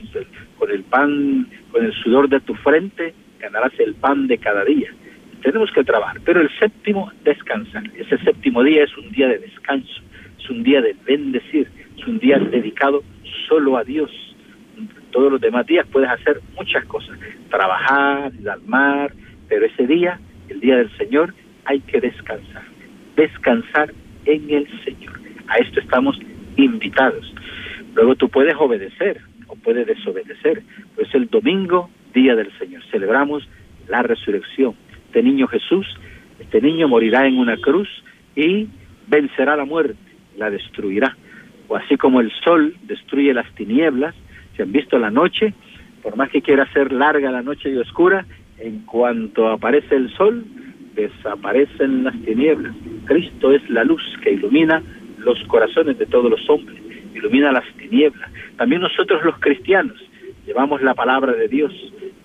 con 0.58 0.71
el 0.71 0.82
pan, 0.82 1.47
con 1.71 1.86
el 1.86 1.93
sudor 1.93 2.27
de 2.27 2.39
tu 2.39 2.55
frente, 2.55 3.13
ganarás 3.39 3.79
el 3.79 3.93
pan 3.93 4.25
de 4.25 4.39
cada 4.39 4.65
día. 4.65 4.89
Tenemos 5.43 5.71
que 5.71 5.84
trabajar, 5.84 6.19
pero 6.25 6.41
el 6.41 6.49
séptimo 6.58 7.12
descansar. 7.23 7.84
Ese 7.95 8.17
séptimo 8.23 8.63
día 8.63 8.84
es 8.84 8.97
un 8.97 9.12
día 9.12 9.27
de 9.27 9.38
descanso, 9.38 10.01
es 10.39 10.43
es 10.43 10.49
un 10.49 10.63
día 10.63 10.82
de 10.82 10.95
bendecir, 11.05 11.69
es 11.95 12.08
un 12.08 12.17
día 12.17 12.39
dedicado 12.39 13.03
solo 13.47 13.77
a 13.77 13.84
Dios. 13.84 14.10
Todos 15.12 15.32
los 15.32 15.41
demás 15.41 15.65
días 15.65 15.88
puedes 15.91 16.10
hacer 16.10 16.41
muchas 16.56 16.86
cosas, 16.86 17.17
trabajar, 17.50 18.32
ir 18.39 18.50
al 18.50 18.62
mar, 18.63 19.13
pero 19.48 19.65
ese 19.65 19.88
día, 19.88 20.19
el 20.50 20.60
día 20.60 20.78
del 20.78 20.95
Señor, 20.98 21.34
hay 21.65 21.80
que 21.82 22.00
descansar, 22.00 22.63
descansar 23.15 23.93
en 24.26 24.50
el 24.50 24.67
Señor. 24.84 25.19
A 25.48 25.58
esto 25.58 25.80
estamos 25.80 26.19
invitados. 26.58 27.34
Luego 27.95 28.15
tú 28.15 28.30
puedes 28.30 28.56
obedecer 28.56 29.22
o 29.48 29.56
puedes 29.56 29.88
desobedecer, 29.88 30.63
pues 30.95 31.13
el 31.15 31.28
domingo, 31.28 31.89
día 32.13 32.36
del 32.36 32.52
Señor, 32.60 32.84
celebramos 32.91 33.48
la 33.88 34.04
resurrección. 34.04 34.76
Este 35.08 35.24
niño 35.24 35.48
Jesús, 35.48 35.88
este 36.39 36.62
niño 36.62 36.88
morirá 36.88 37.26
en 37.26 37.38
una 37.38 37.58
cruz 37.58 37.89
y 38.36 38.67
vencerá 39.08 39.56
la 39.56 39.65
muerte, 39.65 39.98
la 40.38 40.50
destruirá. 40.50 41.17
O 41.67 41.76
así 41.76 41.98
como 41.98 42.22
el 42.22 42.32
sol 42.43 42.76
destruye 42.84 43.34
las 43.34 43.52
tinieblas, 43.56 44.15
si 44.60 44.63
han 44.63 44.74
visto 44.74 45.00
la 45.00 45.10
noche, 45.10 45.54
por 46.04 46.17
más 46.17 46.30
que 46.30 46.41
quiera 46.41 46.69
ser 46.74 46.91
larga 46.91 47.32
la 47.32 47.41
noche 47.41 47.69
y 47.69 47.78
oscura, 47.78 48.26
en 48.58 48.80
cuanto 48.80 49.48
aparece 49.48 49.95
el 49.95 50.13
sol, 50.17 50.43
desaparecen 50.95 52.04
las 52.04 52.13
tinieblas. 52.26 52.76
Cristo 53.06 53.54
es 53.54 53.67
la 53.69 53.86
luz 53.86 54.02
que 54.22 54.34
ilumina 54.34 54.84
los 55.19 55.41
corazones 55.45 55.98
de 55.98 56.06
todos 56.08 56.30
los 56.30 56.50
hombres, 56.50 56.78
ilumina 57.15 57.54
las 57.54 57.63
tinieblas. 57.78 58.30
También 58.58 58.82
nosotros 58.82 59.24
los 59.24 59.39
cristianos 59.39 59.98
llevamos 60.45 60.82
la 60.82 60.93
palabra 60.93 61.32
de 61.32 61.48
Dios, 61.48 61.74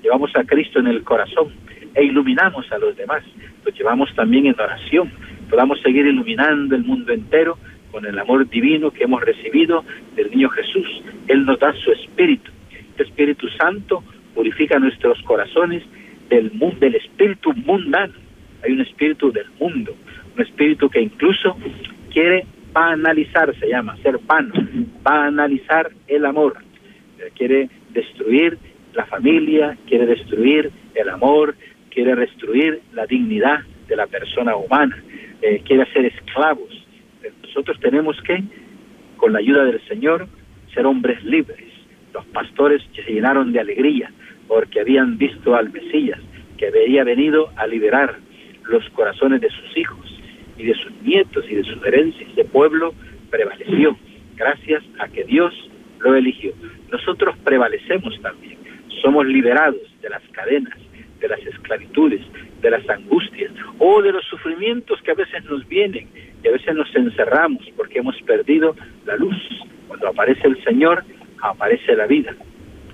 llevamos 0.03 0.33
a 0.35 0.42
Cristo 0.42 0.81
en 0.81 0.88
el 0.88 1.05
corazón 1.05 1.53
e 1.94 2.03
iluminamos 2.03 2.70
a 2.73 2.79
los 2.79 2.97
demás. 2.97 3.23
Lo 3.64 3.70
llevamos 3.70 4.12
también 4.16 4.47
en 4.47 4.59
oración, 4.59 5.12
podamos 5.49 5.81
seguir 5.83 6.05
iluminando 6.05 6.75
el 6.75 6.83
mundo 6.83 7.12
entero 7.12 7.57
con 7.94 8.04
el 8.07 8.18
amor 8.18 8.48
divino 8.48 8.90
que 8.90 9.04
hemos 9.04 9.22
recibido 9.22 9.85
del 10.16 10.28
niño 10.33 10.48
Jesús. 10.48 11.00
Él 11.28 11.46
nos 11.46 11.61
da 11.61 11.72
su 11.74 11.92
espíritu. 11.92 12.50
El 12.98 13.07
Espíritu 13.07 13.46
Santo 13.50 14.02
purifica 14.35 14.80
nuestros 14.80 15.22
corazones 15.22 15.85
del, 16.28 16.50
mundo, 16.50 16.76
del 16.80 16.96
espíritu 16.96 17.52
mundano. 17.52 18.14
Hay 18.64 18.72
un 18.72 18.80
espíritu 18.80 19.30
del 19.30 19.46
mundo, 19.61 19.94
un 20.35 20.42
espíritu 20.42 20.90
que 20.90 21.02
incluso 21.02 21.57
quiere 22.12 22.44
banalizar, 22.72 23.54
se 23.61 23.68
llama, 23.68 23.96
ser 23.98 24.18
vano, 24.26 24.54
banalizar 25.04 25.92
el 26.09 26.26
amor. 26.26 26.57
Quiere 27.37 27.68
destruir 27.90 28.59
la 28.92 29.07
familia, 29.07 29.78
quiere 29.87 30.07
destruir 30.07 30.72
el 30.96 31.09
amor, 31.11 31.54
quiere 31.90 32.16
destruir 32.16 32.80
la 32.92 33.07
dignidad 33.07 33.61
de 33.87 33.94
la 33.94 34.09
persona 34.09 34.57
humana, 34.57 35.00
eh, 35.42 35.62
quiere 35.64 35.85
hacer 35.85 36.07
esclavos. 36.07 36.84
Nosotros 37.54 37.78
tenemos 37.78 38.20
que, 38.22 38.42
con 39.16 39.32
la 39.32 39.38
ayuda 39.38 39.64
del 39.64 39.80
Señor, 39.86 40.26
ser 40.74 40.86
hombres 40.86 41.22
libres. 41.22 41.72
Los 42.12 42.24
pastores 42.26 42.82
se 42.92 43.12
llenaron 43.12 43.52
de 43.52 43.60
alegría 43.60 44.10
porque 44.48 44.80
habían 44.80 45.18
visto 45.18 45.54
al 45.54 45.70
Mesías, 45.70 46.18
que 46.58 46.66
había 46.66 47.04
venido 47.04 47.50
a 47.54 47.68
liberar 47.68 48.16
los 48.64 48.82
corazones 48.90 49.40
de 49.40 49.50
sus 49.50 49.76
hijos 49.76 50.20
y 50.58 50.64
de 50.64 50.74
sus 50.74 50.90
nietos 51.02 51.44
y 51.48 51.54
de 51.54 51.62
su 51.62 51.84
herencia. 51.84 52.26
Ese 52.26 52.44
pueblo 52.44 52.92
prevaleció 53.30 53.96
gracias 54.34 54.82
a 54.98 55.06
que 55.06 55.22
Dios 55.22 55.54
lo 56.00 56.16
eligió. 56.16 56.52
Nosotros 56.90 57.36
prevalecemos 57.44 58.20
también. 58.20 58.58
Somos 59.00 59.26
liberados 59.26 59.94
de 60.02 60.08
las 60.08 60.22
cadenas, 60.32 60.76
de 61.20 61.28
las 61.28 61.38
esclavitudes, 61.46 62.22
de 62.64 62.70
las 62.70 62.88
angustias 62.88 63.53
o 63.79 64.00
de 64.00 64.11
los 64.11 64.24
sufrimientos 64.24 64.98
que 65.03 65.11
a 65.11 65.14
veces 65.14 65.44
nos 65.44 65.68
vienen 65.68 66.09
y 66.42 66.48
a 66.48 66.50
veces 66.50 66.74
nos 66.74 66.88
encerramos 66.96 67.62
porque 67.77 67.98
hemos 67.98 68.20
perdido 68.22 68.74
la 69.05 69.16
luz. 69.16 69.37
Cuando 69.87 70.09
aparece 70.09 70.48
el 70.48 70.64
Señor, 70.64 71.05
aparece 71.42 71.94
la 71.94 72.07
vida. 72.07 72.35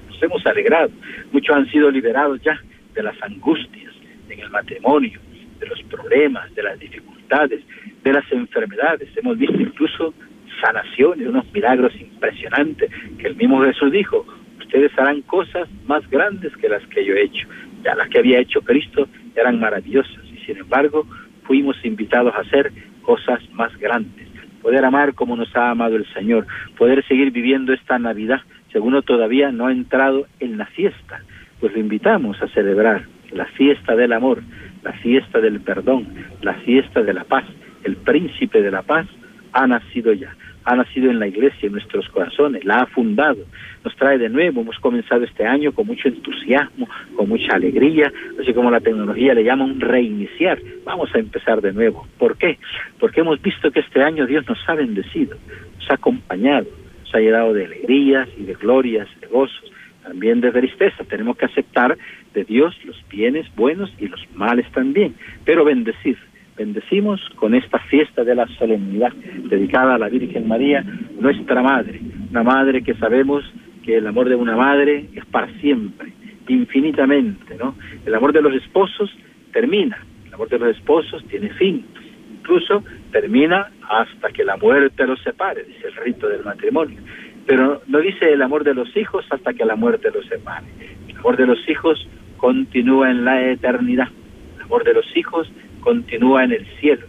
Nos 0.08 0.20
hemos 0.20 0.44
alegrado. 0.44 0.90
Muchos 1.30 1.54
han 1.54 1.70
sido 1.70 1.88
liberados 1.88 2.42
ya 2.42 2.60
de 2.94 3.02
las 3.04 3.14
angustias 3.22 3.94
en 4.28 4.40
el 4.40 4.50
matrimonio, 4.50 5.20
de 5.60 5.66
los 5.68 5.80
problemas, 5.84 6.52
de 6.56 6.64
las 6.64 6.78
dificultades, 6.80 7.62
de 8.02 8.12
las 8.12 8.24
enfermedades. 8.32 9.08
Hemos 9.16 9.38
visto 9.38 9.60
incluso 9.60 10.12
sanaciones, 10.60 11.28
unos 11.28 11.50
milagros 11.52 11.92
impresionantes 12.00 12.90
que 13.18 13.28
el 13.28 13.36
mismo 13.36 13.62
Jesús 13.62 13.92
dijo, 13.92 14.26
ustedes 14.58 14.90
harán 14.98 15.22
cosas 15.22 15.68
más 15.86 16.08
grandes 16.10 16.56
que 16.56 16.68
las 16.68 16.84
que 16.88 17.04
yo 17.04 17.14
he 17.14 17.22
hecho. 17.22 17.46
Ya 17.84 17.94
las 17.94 18.08
que 18.08 18.18
había 18.18 18.40
hecho 18.40 18.60
Cristo 18.62 19.08
eran 19.34 19.60
maravillosas 19.60 20.24
y 20.32 20.38
sin 20.44 20.58
embargo 20.58 21.06
fuimos 21.44 21.76
invitados 21.84 22.34
a 22.34 22.40
hacer 22.40 22.72
cosas 23.02 23.40
más 23.52 23.76
grandes. 23.78 24.28
Poder 24.62 24.84
amar 24.84 25.14
como 25.14 25.36
nos 25.36 25.54
ha 25.56 25.70
amado 25.70 25.96
el 25.96 26.06
Señor, 26.12 26.46
poder 26.76 27.04
seguir 27.06 27.30
viviendo 27.30 27.72
esta 27.72 27.98
Navidad, 27.98 28.40
según 28.72 29.00
todavía 29.02 29.50
no 29.50 29.66
ha 29.66 29.72
entrado 29.72 30.26
en 30.38 30.58
la 30.58 30.66
fiesta, 30.66 31.22
pues 31.58 31.72
lo 31.72 31.80
invitamos 31.80 32.40
a 32.42 32.48
celebrar 32.48 33.04
la 33.32 33.46
fiesta 33.46 33.96
del 33.96 34.12
amor, 34.12 34.42
la 34.82 34.92
fiesta 34.92 35.40
del 35.40 35.60
perdón, 35.60 36.06
la 36.42 36.54
fiesta 36.54 37.02
de 37.02 37.14
la 37.14 37.24
paz. 37.24 37.44
El 37.84 37.96
príncipe 37.96 38.60
de 38.60 38.70
la 38.70 38.82
paz 38.82 39.06
ha 39.52 39.66
nacido 39.66 40.12
ya 40.12 40.34
ha 40.64 40.76
nacido 40.76 41.10
en 41.10 41.18
la 41.18 41.26
iglesia, 41.26 41.66
en 41.66 41.72
nuestros 41.72 42.08
corazones, 42.08 42.64
la 42.64 42.82
ha 42.82 42.86
fundado, 42.86 43.44
nos 43.84 43.96
trae 43.96 44.18
de 44.18 44.28
nuevo, 44.28 44.60
hemos 44.60 44.78
comenzado 44.78 45.24
este 45.24 45.46
año 45.46 45.72
con 45.72 45.86
mucho 45.86 46.08
entusiasmo, 46.08 46.88
con 47.16 47.28
mucha 47.28 47.54
alegría, 47.54 48.12
así 48.40 48.52
como 48.52 48.70
la 48.70 48.80
tecnología 48.80 49.34
le 49.34 49.44
llama 49.44 49.64
un 49.64 49.80
reiniciar, 49.80 50.58
vamos 50.84 51.14
a 51.14 51.18
empezar 51.18 51.60
de 51.60 51.72
nuevo. 51.72 52.06
¿Por 52.18 52.36
qué? 52.36 52.58
Porque 52.98 53.20
hemos 53.20 53.40
visto 53.40 53.70
que 53.70 53.80
este 53.80 54.02
año 54.02 54.26
Dios 54.26 54.46
nos 54.48 54.58
ha 54.68 54.74
bendecido, 54.74 55.36
nos 55.78 55.90
ha 55.90 55.94
acompañado, 55.94 56.66
nos 57.02 57.14
ha 57.14 57.18
llenado 57.18 57.52
de 57.54 57.64
alegrías 57.64 58.28
y 58.38 58.44
de 58.44 58.54
glorias, 58.54 59.08
de 59.20 59.26
gozos, 59.26 59.72
también 60.02 60.40
de 60.40 60.52
tristeza. 60.52 61.04
Tenemos 61.04 61.36
que 61.36 61.46
aceptar 61.46 61.96
de 62.34 62.44
Dios 62.44 62.74
los 62.84 62.96
bienes 63.08 63.46
buenos 63.54 63.92
y 63.98 64.08
los 64.08 64.20
males 64.34 64.70
también, 64.72 65.14
pero 65.44 65.64
bendecir 65.64 66.18
bendecimos 66.60 67.18
con 67.36 67.54
esta 67.54 67.78
fiesta 67.78 68.22
de 68.22 68.34
la 68.34 68.46
solemnidad 68.58 69.12
dedicada 69.48 69.94
a 69.94 69.98
la 69.98 70.10
Virgen 70.10 70.46
María, 70.46 70.84
nuestra 71.18 71.62
Madre, 71.62 72.00
una 72.30 72.42
Madre 72.42 72.82
que 72.82 72.92
sabemos 72.96 73.42
que 73.82 73.96
el 73.96 74.06
amor 74.06 74.28
de 74.28 74.34
una 74.34 74.56
madre 74.56 75.08
es 75.14 75.24
para 75.24 75.48
siempre, 75.60 76.12
infinitamente, 76.48 77.56
¿no? 77.56 77.76
El 78.04 78.14
amor 78.14 78.34
de 78.34 78.42
los 78.42 78.54
esposos 78.54 79.10
termina, 79.54 80.04
el 80.26 80.34
amor 80.34 80.50
de 80.50 80.58
los 80.58 80.76
esposos 80.76 81.24
tiene 81.28 81.48
fin, 81.54 81.86
incluso 82.30 82.84
termina 83.10 83.70
hasta 83.88 84.28
que 84.28 84.44
la 84.44 84.58
muerte 84.58 85.06
los 85.06 85.18
separe, 85.22 85.64
dice 85.64 85.88
el 85.88 85.96
rito 86.04 86.28
del 86.28 86.44
matrimonio, 86.44 87.00
pero 87.46 87.80
no 87.86 88.00
dice 88.00 88.30
el 88.30 88.42
amor 88.42 88.64
de 88.64 88.74
los 88.74 88.94
hijos 88.98 89.24
hasta 89.30 89.54
que 89.54 89.64
la 89.64 89.76
muerte 89.76 90.10
los 90.12 90.26
separe, 90.26 90.66
el 91.08 91.16
amor 91.16 91.38
de 91.38 91.46
los 91.46 91.68
hijos 91.70 92.06
continúa 92.36 93.10
en 93.10 93.24
la 93.24 93.50
eternidad, 93.50 94.08
el 94.56 94.62
amor 94.62 94.84
de 94.84 94.92
los 94.92 95.06
hijos 95.16 95.50
continúa 95.80 96.44
en 96.44 96.52
el 96.52 96.66
cielo. 96.80 97.06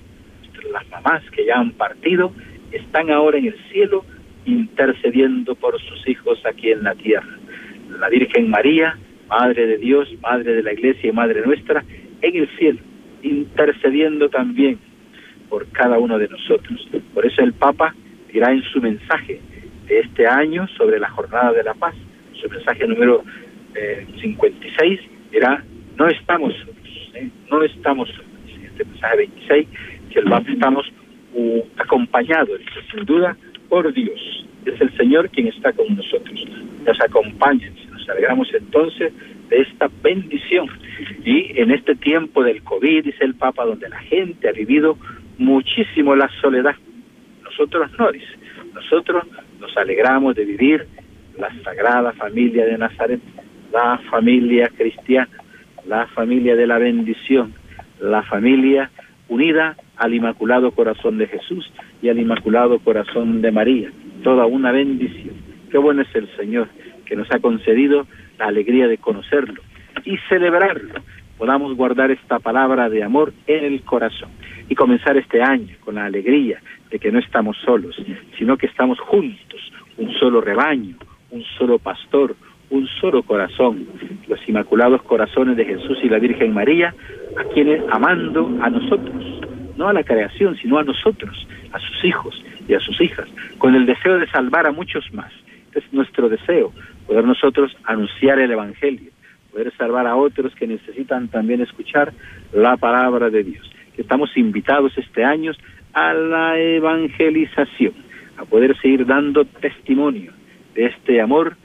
Las 0.72 0.88
mamás 0.90 1.24
que 1.32 1.46
ya 1.46 1.58
han 1.58 1.72
partido 1.72 2.34
están 2.72 3.12
ahora 3.12 3.38
en 3.38 3.48
el 3.48 3.56
cielo 3.72 4.06
intercediendo 4.46 5.56
por 5.56 5.80
sus 5.82 6.08
hijos 6.08 6.40
aquí 6.46 6.72
en 6.72 6.84
la 6.84 6.96
tierra. 6.96 7.38
La 8.00 8.10
Virgen 8.10 8.50
María, 8.50 8.98
Madre 9.30 9.68
de 9.68 9.78
Dios, 9.78 10.08
Madre 10.22 10.54
de 10.56 10.64
la 10.64 10.74
Iglesia 10.74 11.10
y 11.10 11.14
Madre 11.14 11.42
nuestra, 11.46 11.84
en 12.22 12.36
el 12.36 12.50
cielo, 12.58 12.80
intercediendo 13.22 14.30
también 14.30 14.80
por 15.50 15.68
cada 15.72 16.00
uno 16.00 16.18
de 16.18 16.28
nosotros. 16.28 16.88
Por 17.14 17.26
eso 17.26 17.42
el 17.42 17.54
Papa 17.54 17.94
dirá 18.32 18.52
en 18.52 18.64
su 18.64 18.82
mensaje 18.82 19.40
de 19.88 20.00
este 20.00 20.26
año 20.26 20.68
sobre 20.78 21.00
la 21.00 21.10
Jornada 21.10 21.52
de 21.52 21.64
la 21.64 21.74
Paz, 21.74 21.96
su 22.34 22.50
mensaje 22.50 22.88
número 22.88 23.24
56, 24.22 25.00
eh, 25.00 25.10
dirá, 25.32 25.64
no 25.98 26.08
estamos 26.08 26.54
solos, 26.54 27.12
¿eh? 27.16 27.30
no 27.50 27.64
estamos 27.64 28.10
solos 28.10 28.31
este 28.82 28.86
mensaje 28.86 29.18
26, 29.18 29.68
que 30.12 30.20
el 30.20 30.26
Papa 30.26 30.52
estamos 30.52 30.92
uh, 31.34 31.62
acompañados, 31.78 32.60
sin 32.92 33.06
duda, 33.06 33.38
por 33.70 33.94
Dios. 33.94 34.46
Es 34.66 34.80
el 34.82 34.96
Señor 34.98 35.30
quien 35.30 35.48
está 35.48 35.72
con 35.74 35.96
nosotros. 35.96 36.46
Nos 36.86 37.00
acompaña. 37.02 37.72
Nos 37.92 38.10
alegramos 38.10 38.48
entonces 38.54 39.14
de 39.50 39.62
esta 39.62 39.90
bendición. 40.04 40.68
Y 41.24 41.60
en 41.60 41.72
este 41.72 41.96
tiempo 41.96 42.44
del 42.44 42.62
COVID, 42.64 43.06
dice 43.06 43.24
el 43.24 43.36
Papa, 43.36 43.66
donde 43.66 43.90
la 43.90 44.00
gente 44.00 44.50
ha 44.50 44.52
vivido 44.52 44.98
muchísimo 45.38 46.16
la 46.16 46.30
soledad. 46.42 46.76
Nosotros 47.44 47.90
no, 47.98 48.12
dice. 48.12 48.28
Nosotros 48.74 49.26
nos 49.60 49.76
alegramos 49.78 50.36
de 50.36 50.46
vivir 50.46 50.86
la 51.38 51.50
sagrada 51.64 52.14
familia 52.14 52.66
de 52.66 52.78
Nazaret, 52.78 53.22
la 53.72 53.98
familia 54.10 54.70
cristiana, 54.76 55.38
la 55.88 56.08
familia 56.08 56.56
de 56.56 56.68
la 56.68 56.78
bendición, 56.78 57.54
la 58.02 58.24
familia 58.24 58.92
unida 59.30 59.78
al 59.96 60.14
Inmaculado 60.14 60.72
Corazón 60.72 61.18
de 61.18 61.28
Jesús 61.28 61.72
y 62.02 62.10
al 62.10 62.20
Inmaculado 62.20 62.80
Corazón 62.80 63.42
de 63.42 63.52
María. 63.52 63.92
Toda 64.24 64.46
una 64.46 64.72
bendición. 64.72 65.36
Qué 65.70 65.78
bueno 65.78 66.02
es 66.02 66.14
el 66.16 66.28
Señor 66.36 66.68
que 67.06 67.16
nos 67.16 67.32
ha 67.32 67.40
concedido 67.40 68.08
la 68.40 68.48
alegría 68.48 68.88
de 68.88 68.98
conocerlo 68.98 69.62
y 70.04 70.18
celebrarlo. 70.30 70.96
Podamos 71.38 71.76
guardar 71.76 72.12
esta 72.12 72.40
palabra 72.40 72.90
de 72.90 73.04
amor 73.04 73.34
en 73.48 73.64
el 73.66 73.82
corazón. 73.84 74.30
y 74.70 74.76
comenzar 74.76 75.18
este 75.18 75.42
año 75.42 75.76
con 75.84 75.96
la 75.96 76.06
alegría 76.06 76.62
de 76.90 76.98
que 76.98 77.12
no 77.12 77.20
estamos 77.20 77.58
solos, 77.58 77.94
sino 78.38 78.56
que 78.56 78.68
estamos 78.68 78.98
juntos, 79.02 79.60
un 79.98 80.14
solo 80.14 80.40
rebaño, 80.40 80.96
un 81.30 81.44
solo 81.58 81.78
pastor, 81.78 82.38
un 82.70 82.88
solo 83.02 83.22
corazón, 83.24 83.86
los 84.30 84.40
inmaculados 84.48 85.02
corazones 85.04 85.58
de 85.58 85.66
Jesús 85.66 85.98
y 86.04 86.08
la 86.08 86.20
Virgen 86.20 86.54
María, 86.54 86.96
a 87.38 87.44
quienes 87.54 87.82
amando 87.90 88.58
a 88.62 88.70
nosotros, 88.70 89.42
no 89.78 89.88
a 89.88 89.94
la 89.94 90.04
creación, 90.04 90.56
sino 90.58 90.78
a 90.78 90.84
nosotros, 90.84 91.48
a 91.72 91.80
sus 91.80 92.04
hijos 92.06 92.44
y 92.68 92.74
a 92.74 92.80
sus 92.80 93.00
hijas, 93.02 93.28
con 93.58 93.76
el 93.76 93.86
deseo 93.86 94.20
de 94.20 94.28
salvar 94.30 94.68
a 94.68 94.72
muchos 94.72 95.12
más. 95.14 95.32
Es 95.74 95.84
nuestro 95.94 96.30
deseo, 96.30 96.74
poder 97.08 97.26
nosotros 97.26 97.76
anunciar 97.86 98.40
el 98.40 98.52
Evangelio, 98.52 99.12
poder 99.52 99.72
salvar 99.78 100.08
a 100.08 100.16
otros 100.16 100.54
que 100.56 100.68
necesitan 100.68 101.28
también 101.28 101.62
escuchar 101.62 102.14
la 102.54 102.78
palabra 102.78 103.30
de 103.30 103.44
Dios. 103.44 103.72
Estamos 103.98 104.36
invitados 104.36 104.98
este 104.98 105.24
año 105.24 105.52
a 105.94 106.14
la 106.14 106.58
evangelización, 106.58 107.94
a 108.38 108.46
poder 108.46 108.78
seguir 108.82 109.06
dando 109.06 109.46
testimonio 109.46 110.32
de 110.74 110.86
este 110.86 111.22
amor 111.22 111.56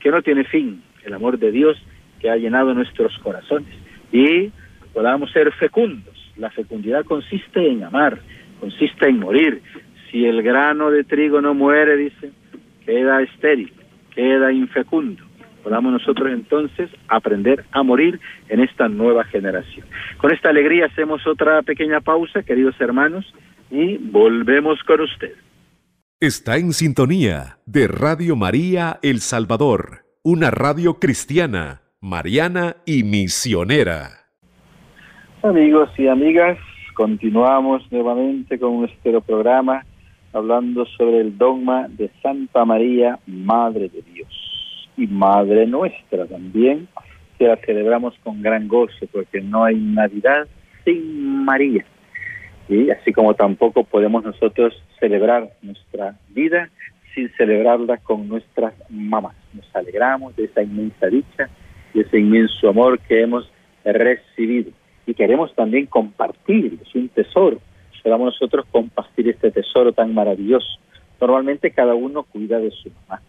que 0.00 0.10
no 0.10 0.22
tiene 0.22 0.44
fin, 0.44 0.82
el 1.04 1.14
amor 1.14 1.38
de 1.38 1.50
Dios 1.50 1.76
que 2.20 2.30
ha 2.30 2.36
llenado 2.36 2.74
nuestros 2.74 3.16
corazones 3.18 3.74
y 4.12 4.50
podamos 4.96 5.30
ser 5.30 5.52
fecundos. 5.52 6.16
La 6.38 6.50
fecundidad 6.50 7.04
consiste 7.04 7.70
en 7.70 7.84
amar, 7.84 8.18
consiste 8.58 9.06
en 9.06 9.18
morir. 9.18 9.60
Si 10.10 10.24
el 10.24 10.42
grano 10.42 10.90
de 10.90 11.04
trigo 11.04 11.42
no 11.42 11.52
muere, 11.52 11.98
dice, 11.98 12.30
queda 12.86 13.20
estéril, 13.20 13.74
queda 14.14 14.50
infecundo. 14.50 15.22
Podamos 15.62 15.92
nosotros 15.92 16.32
entonces 16.32 16.88
aprender 17.08 17.66
a 17.72 17.82
morir 17.82 18.18
en 18.48 18.60
esta 18.60 18.88
nueva 18.88 19.24
generación. 19.24 19.86
Con 20.16 20.32
esta 20.32 20.48
alegría 20.48 20.86
hacemos 20.86 21.26
otra 21.26 21.60
pequeña 21.60 22.00
pausa, 22.00 22.42
queridos 22.42 22.80
hermanos, 22.80 23.26
y 23.70 23.98
volvemos 23.98 24.82
con 24.84 25.02
usted. 25.02 25.34
Está 26.20 26.56
en 26.56 26.72
sintonía 26.72 27.58
de 27.66 27.86
Radio 27.86 28.34
María 28.34 28.98
El 29.02 29.20
Salvador, 29.20 30.06
una 30.22 30.50
radio 30.50 30.98
cristiana, 30.98 31.82
mariana 32.00 32.76
y 32.86 33.02
misionera. 33.02 34.25
Amigos 35.42 35.90
y 35.98 36.08
amigas, 36.08 36.56
continuamos 36.94 37.82
nuevamente 37.92 38.58
con 38.58 38.80
nuestro 38.80 39.20
programa 39.20 39.84
hablando 40.32 40.86
sobre 40.86 41.20
el 41.20 41.36
dogma 41.36 41.88
de 41.88 42.10
Santa 42.22 42.64
María, 42.64 43.18
Madre 43.26 43.90
de 43.90 44.02
Dios 44.02 44.88
y 44.96 45.06
Madre 45.06 45.66
nuestra 45.66 46.24
también, 46.26 46.88
que 47.38 47.46
la 47.48 47.56
celebramos 47.58 48.14
con 48.24 48.40
gran 48.40 48.66
gozo 48.66 49.06
porque 49.12 49.42
no 49.42 49.62
hay 49.64 49.76
Navidad 49.76 50.48
sin 50.84 51.44
María 51.44 51.84
y 52.68 52.88
así 52.90 53.12
como 53.12 53.34
tampoco 53.34 53.84
podemos 53.84 54.24
nosotros 54.24 54.72
celebrar 54.98 55.50
nuestra 55.60 56.16
vida 56.30 56.70
sin 57.14 57.30
celebrarla 57.36 57.98
con 57.98 58.26
nuestras 58.26 58.72
mamás. 58.88 59.36
Nos 59.52 59.66
alegramos 59.76 60.34
de 60.34 60.44
esa 60.44 60.62
inmensa 60.62 61.06
dicha, 61.08 61.50
de 61.92 62.00
ese 62.00 62.18
inmenso 62.18 62.70
amor 62.70 62.98
que 63.00 63.20
hemos 63.20 63.48
recibido 63.84 64.72
y 65.06 65.14
queremos 65.14 65.54
también 65.54 65.86
compartir, 65.86 66.78
es 66.82 66.94
un 66.94 67.08
tesoro. 67.08 67.60
Podamos 68.02 68.26
nosotros 68.26 68.66
compartir 68.70 69.28
este 69.28 69.50
tesoro 69.50 69.92
tan 69.92 70.14
maravilloso. 70.14 70.78
Normalmente 71.20 71.72
cada 71.72 71.94
uno 71.94 72.22
cuida 72.22 72.60
de 72.60 72.70
su 72.70 72.90
mamá, 72.90 73.20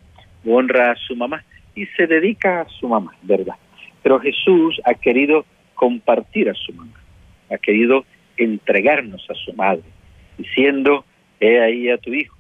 honra 0.46 0.92
a 0.92 0.96
su 0.96 1.16
mamá 1.16 1.44
y 1.74 1.86
se 1.88 2.06
dedica 2.06 2.62
a 2.62 2.70
su 2.70 2.88
mamá, 2.88 3.16
¿verdad? 3.24 3.56
Pero 4.04 4.20
Jesús 4.20 4.80
ha 4.86 4.94
querido 4.94 5.46
compartir 5.74 6.50
a 6.50 6.54
su 6.54 6.74
mamá, 6.74 6.94
ha 7.52 7.58
querido 7.58 8.06
entregarnos 8.38 9.26
a 9.30 9.34
su 9.34 9.54
madre, 9.54 9.84
diciendo, 10.38 11.06
he 11.40 11.60
ahí 11.60 11.90
a 11.90 11.98
tu 11.98 12.13
hijo 12.13 12.36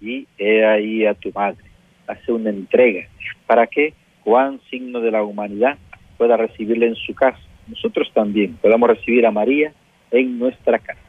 y 0.00 0.28
he 0.38 0.64
ahí 0.64 1.06
a 1.06 1.14
tu 1.14 1.32
madre. 1.32 1.64
Hace 2.06 2.30
una 2.30 2.50
entrega 2.50 3.08
para 3.46 3.66
que 3.66 3.94
Juan, 4.22 4.60
signo 4.70 5.00
de 5.00 5.10
la 5.10 5.22
humanidad, 5.22 5.76
pueda 6.16 6.36
recibirle 6.36 6.86
en 6.86 6.94
su 6.94 7.14
casa. 7.14 7.43
Nosotros 7.68 8.10
también. 8.12 8.56
Podamos 8.56 8.88
recibir 8.90 9.26
a 9.26 9.30
María 9.30 9.72
en 10.10 10.38
nuestra 10.38 10.78
casa, 10.78 11.00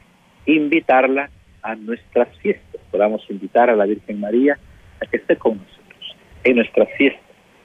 invitarla 0.46 1.30
a 1.62 1.74
nuestras 1.74 2.28
fiestas, 2.38 2.80
podamos 2.90 3.22
invitar 3.28 3.70
a 3.70 3.76
la 3.76 3.86
Virgen 3.86 4.20
María 4.20 4.58
a 5.02 5.06
que 5.06 5.16
esté 5.16 5.36
con 5.36 5.58
nosotros 5.58 6.16
en 6.44 6.56
nuestras 6.56 6.88
fiestas, 6.96 7.22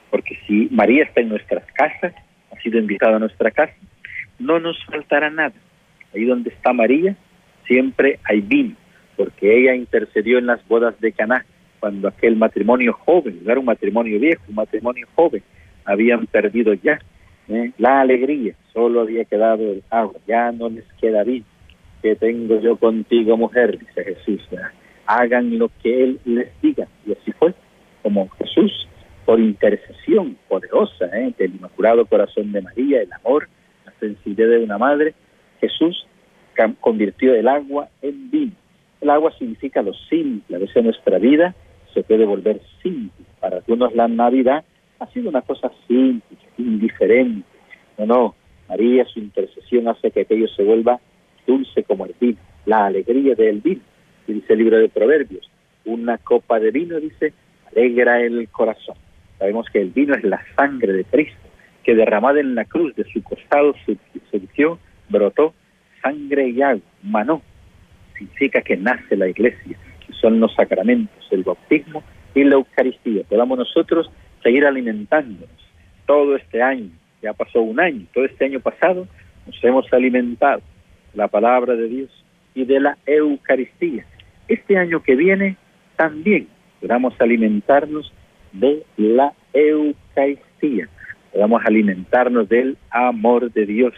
porque 0.09 0.37
si 0.47 0.67
María 0.71 1.03
está 1.03 1.21
en 1.21 1.29
nuestras 1.29 1.63
casas, 1.73 2.13
ha 2.51 2.59
sido 2.61 2.79
invitada 2.79 3.17
a 3.17 3.19
nuestra 3.19 3.51
casa, 3.51 3.73
no 4.39 4.59
nos 4.59 4.83
faltará 4.85 5.29
nada. 5.29 5.53
Ahí 6.13 6.25
donde 6.25 6.49
está 6.49 6.73
María, 6.73 7.15
siempre 7.67 8.19
hay 8.23 8.41
vino, 8.41 8.75
porque 9.15 9.55
ella 9.57 9.75
intercedió 9.75 10.39
en 10.39 10.47
las 10.47 10.67
bodas 10.67 10.99
de 10.99 11.11
Caná, 11.11 11.45
cuando 11.79 12.07
aquel 12.07 12.35
matrimonio 12.35 12.93
joven, 12.93 13.41
era 13.45 13.59
un 13.59 13.65
matrimonio 13.65 14.19
viejo, 14.19 14.43
un 14.47 14.55
matrimonio 14.55 15.07
joven, 15.15 15.43
habían 15.85 16.27
perdido 16.27 16.73
ya 16.73 16.99
¿eh? 17.53 17.71
la 17.77 18.01
alegría, 18.01 18.53
solo 18.73 19.01
había 19.01 19.25
quedado 19.25 19.63
el 19.71 19.83
agua, 19.89 20.15
ya 20.27 20.51
no 20.51 20.69
les 20.69 20.85
queda 20.99 21.23
vino. 21.23 21.45
Que 22.01 22.15
tengo 22.15 22.59
yo 22.59 22.77
contigo, 22.77 23.37
mujer, 23.37 23.77
dice 23.77 24.03
Jesús, 24.03 24.47
hagan 25.05 25.57
lo 25.57 25.69
que 25.83 26.03
Él 26.03 26.19
les 26.25 26.49
diga. 26.61 26.87
Y 27.05 27.11
así 27.11 27.31
fue, 27.33 27.53
como 28.01 28.27
Jesús, 28.29 28.87
por 29.25 29.39
intercesión 29.39 30.37
poderosa 30.47 31.05
¿eh? 31.13 31.33
del 31.37 31.55
Inmaculado 31.55 32.05
Corazón 32.05 32.51
de 32.51 32.61
María, 32.61 33.01
el 33.01 33.13
amor, 33.13 33.47
la 33.85 33.93
sensibilidad 33.99 34.49
de 34.49 34.63
una 34.63 34.77
madre, 34.77 35.13
Jesús 35.59 36.07
convirtió 36.79 37.33
el 37.33 37.47
agua 37.47 37.89
en 38.01 38.29
vino. 38.29 38.51
El 38.99 39.09
agua 39.09 39.31
significa 39.37 39.81
lo 39.81 39.93
simple. 40.09 40.55
A 40.55 40.59
veces 40.59 40.83
nuestra 40.83 41.17
vida 41.17 41.55
se 41.93 42.03
puede 42.03 42.25
volver 42.25 42.61
simple. 42.83 43.25
Para 43.39 43.57
algunos 43.57 43.95
la 43.95 44.07
Navidad 44.07 44.63
ha 45.01 45.07
sido 45.07 45.29
una 45.29 45.41
cosa 45.41 45.71
simple, 45.87 46.37
indiferente. 46.57 47.47
No, 47.97 48.05
no. 48.05 48.35
María, 48.69 49.03
su 49.05 49.19
intercesión 49.19 49.87
hace 49.87 50.11
que 50.11 50.21
aquello 50.21 50.47
se 50.47 50.63
vuelva 50.63 50.99
dulce 51.45 51.83
como 51.83 52.05
el 52.05 52.15
vino, 52.19 52.37
la 52.65 52.85
alegría 52.85 53.35
del 53.35 53.59
vino. 53.59 53.81
Y 54.27 54.33
dice 54.33 54.53
el 54.53 54.59
libro 54.59 54.77
de 54.77 54.89
Proverbios, 54.89 55.49
una 55.85 56.17
copa 56.19 56.59
de 56.59 56.71
vino, 56.71 56.99
dice, 56.99 57.33
alegra 57.71 58.21
el 58.21 58.47
corazón. 58.49 58.95
Sabemos 59.39 59.65
que 59.73 59.81
el 59.81 59.89
vino 59.89 60.15
es 60.15 60.23
la 60.23 60.39
sangre 60.55 60.93
de 60.93 61.03
Cristo, 61.03 61.49
que 61.83 61.95
derramada 61.95 62.39
en 62.39 62.53
la 62.53 62.65
cruz 62.65 62.95
de 62.95 63.03
su 63.11 63.23
costado 63.23 63.73
se 63.85 63.97
brotó 65.09 65.53
sangre 66.01 66.49
y 66.49 66.61
agua, 66.61 66.81
manó, 67.03 67.41
significa 68.17 68.61
que 68.61 68.77
nace 68.77 69.17
la 69.17 69.27
iglesia, 69.27 69.77
que 70.05 70.13
son 70.13 70.39
los 70.39 70.53
sacramentos, 70.53 71.27
el 71.31 71.43
bautismo 71.43 72.03
y 72.33 72.43
la 72.43 72.55
Eucaristía. 72.55 73.23
Podamos 73.27 73.57
nosotros 73.57 74.09
seguir 74.43 74.65
alimentándonos 74.65 75.49
todo 76.05 76.35
este 76.35 76.61
año, 76.61 76.89
ya 77.21 77.33
pasó 77.33 77.61
un 77.61 77.79
año, 77.79 78.05
todo 78.13 78.25
este 78.25 78.45
año 78.45 78.59
pasado 78.59 79.07
nos 79.45 79.63
hemos 79.63 79.91
alimentado 79.93 80.61
la 81.13 81.27
palabra 81.27 81.75
de 81.75 81.87
Dios 81.87 82.25
y 82.53 82.65
de 82.65 82.79
la 82.79 82.97
Eucaristía. 83.05 84.05
Este 84.47 84.77
año 84.77 85.01
que 85.01 85.15
viene 85.15 85.57
también 85.95 86.47
podamos 86.79 87.13
alimentarnos 87.19 88.11
de 88.51 88.83
la 88.97 89.33
Eucaristía, 89.53 90.89
podamos 91.31 91.61
alimentarnos 91.65 92.49
del 92.49 92.77
amor 92.89 93.51
de 93.51 93.65
Dios 93.65 93.93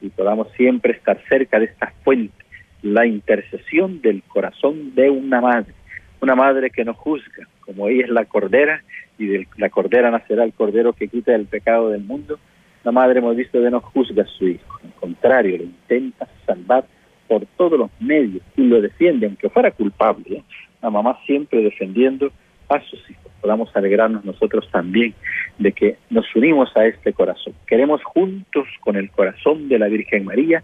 y 0.00 0.10
podamos 0.10 0.48
siempre 0.52 0.92
estar 0.92 1.20
cerca 1.28 1.58
de 1.58 1.66
esta 1.66 1.92
fuente, 2.04 2.44
la 2.82 3.06
intercesión 3.06 4.00
del 4.00 4.22
corazón 4.22 4.94
de 4.94 5.10
una 5.10 5.40
madre, 5.40 5.74
una 6.20 6.36
madre 6.36 6.70
que 6.70 6.84
no 6.84 6.94
juzga, 6.94 7.48
como 7.68 7.88
ella 7.88 8.04
es 8.04 8.10
la 8.10 8.24
cordera, 8.24 8.82
y 9.18 9.26
de 9.26 9.48
la 9.58 9.68
cordera 9.68 10.10
nacerá 10.10 10.44
el 10.44 10.54
cordero 10.54 10.94
que 10.94 11.08
quita 11.08 11.34
el 11.34 11.44
pecado 11.44 11.90
del 11.90 12.02
mundo, 12.02 12.38
la 12.82 12.92
madre 12.92 13.18
hemos 13.18 13.36
que 13.36 13.58
no 13.70 13.80
juzga 13.80 14.22
a 14.22 14.26
su 14.26 14.48
hijo, 14.48 14.80
al 14.82 14.94
contrario, 14.94 15.58
lo 15.58 15.64
intenta 15.64 16.26
salvar 16.46 16.86
por 17.26 17.44
todos 17.58 17.78
los 17.78 17.90
medios 18.00 18.42
y 18.56 18.62
lo 18.62 18.80
defiende, 18.80 19.26
aunque 19.26 19.50
fuera 19.50 19.70
culpable, 19.70 20.38
¿eh? 20.38 20.42
la 20.80 20.88
mamá 20.88 21.18
siempre 21.26 21.62
defendiendo 21.62 22.32
a 22.70 22.80
sus 22.80 22.98
hijos. 23.10 23.30
Podamos 23.42 23.74
alegrarnos 23.76 24.24
nosotros 24.24 24.66
también 24.72 25.14
de 25.58 25.72
que 25.72 25.98
nos 26.08 26.24
unimos 26.34 26.74
a 26.74 26.86
este 26.86 27.12
corazón. 27.12 27.52
Queremos 27.66 28.02
juntos 28.02 28.66
con 28.80 28.96
el 28.96 29.10
corazón 29.10 29.68
de 29.68 29.78
la 29.78 29.88
Virgen 29.88 30.24
María 30.24 30.62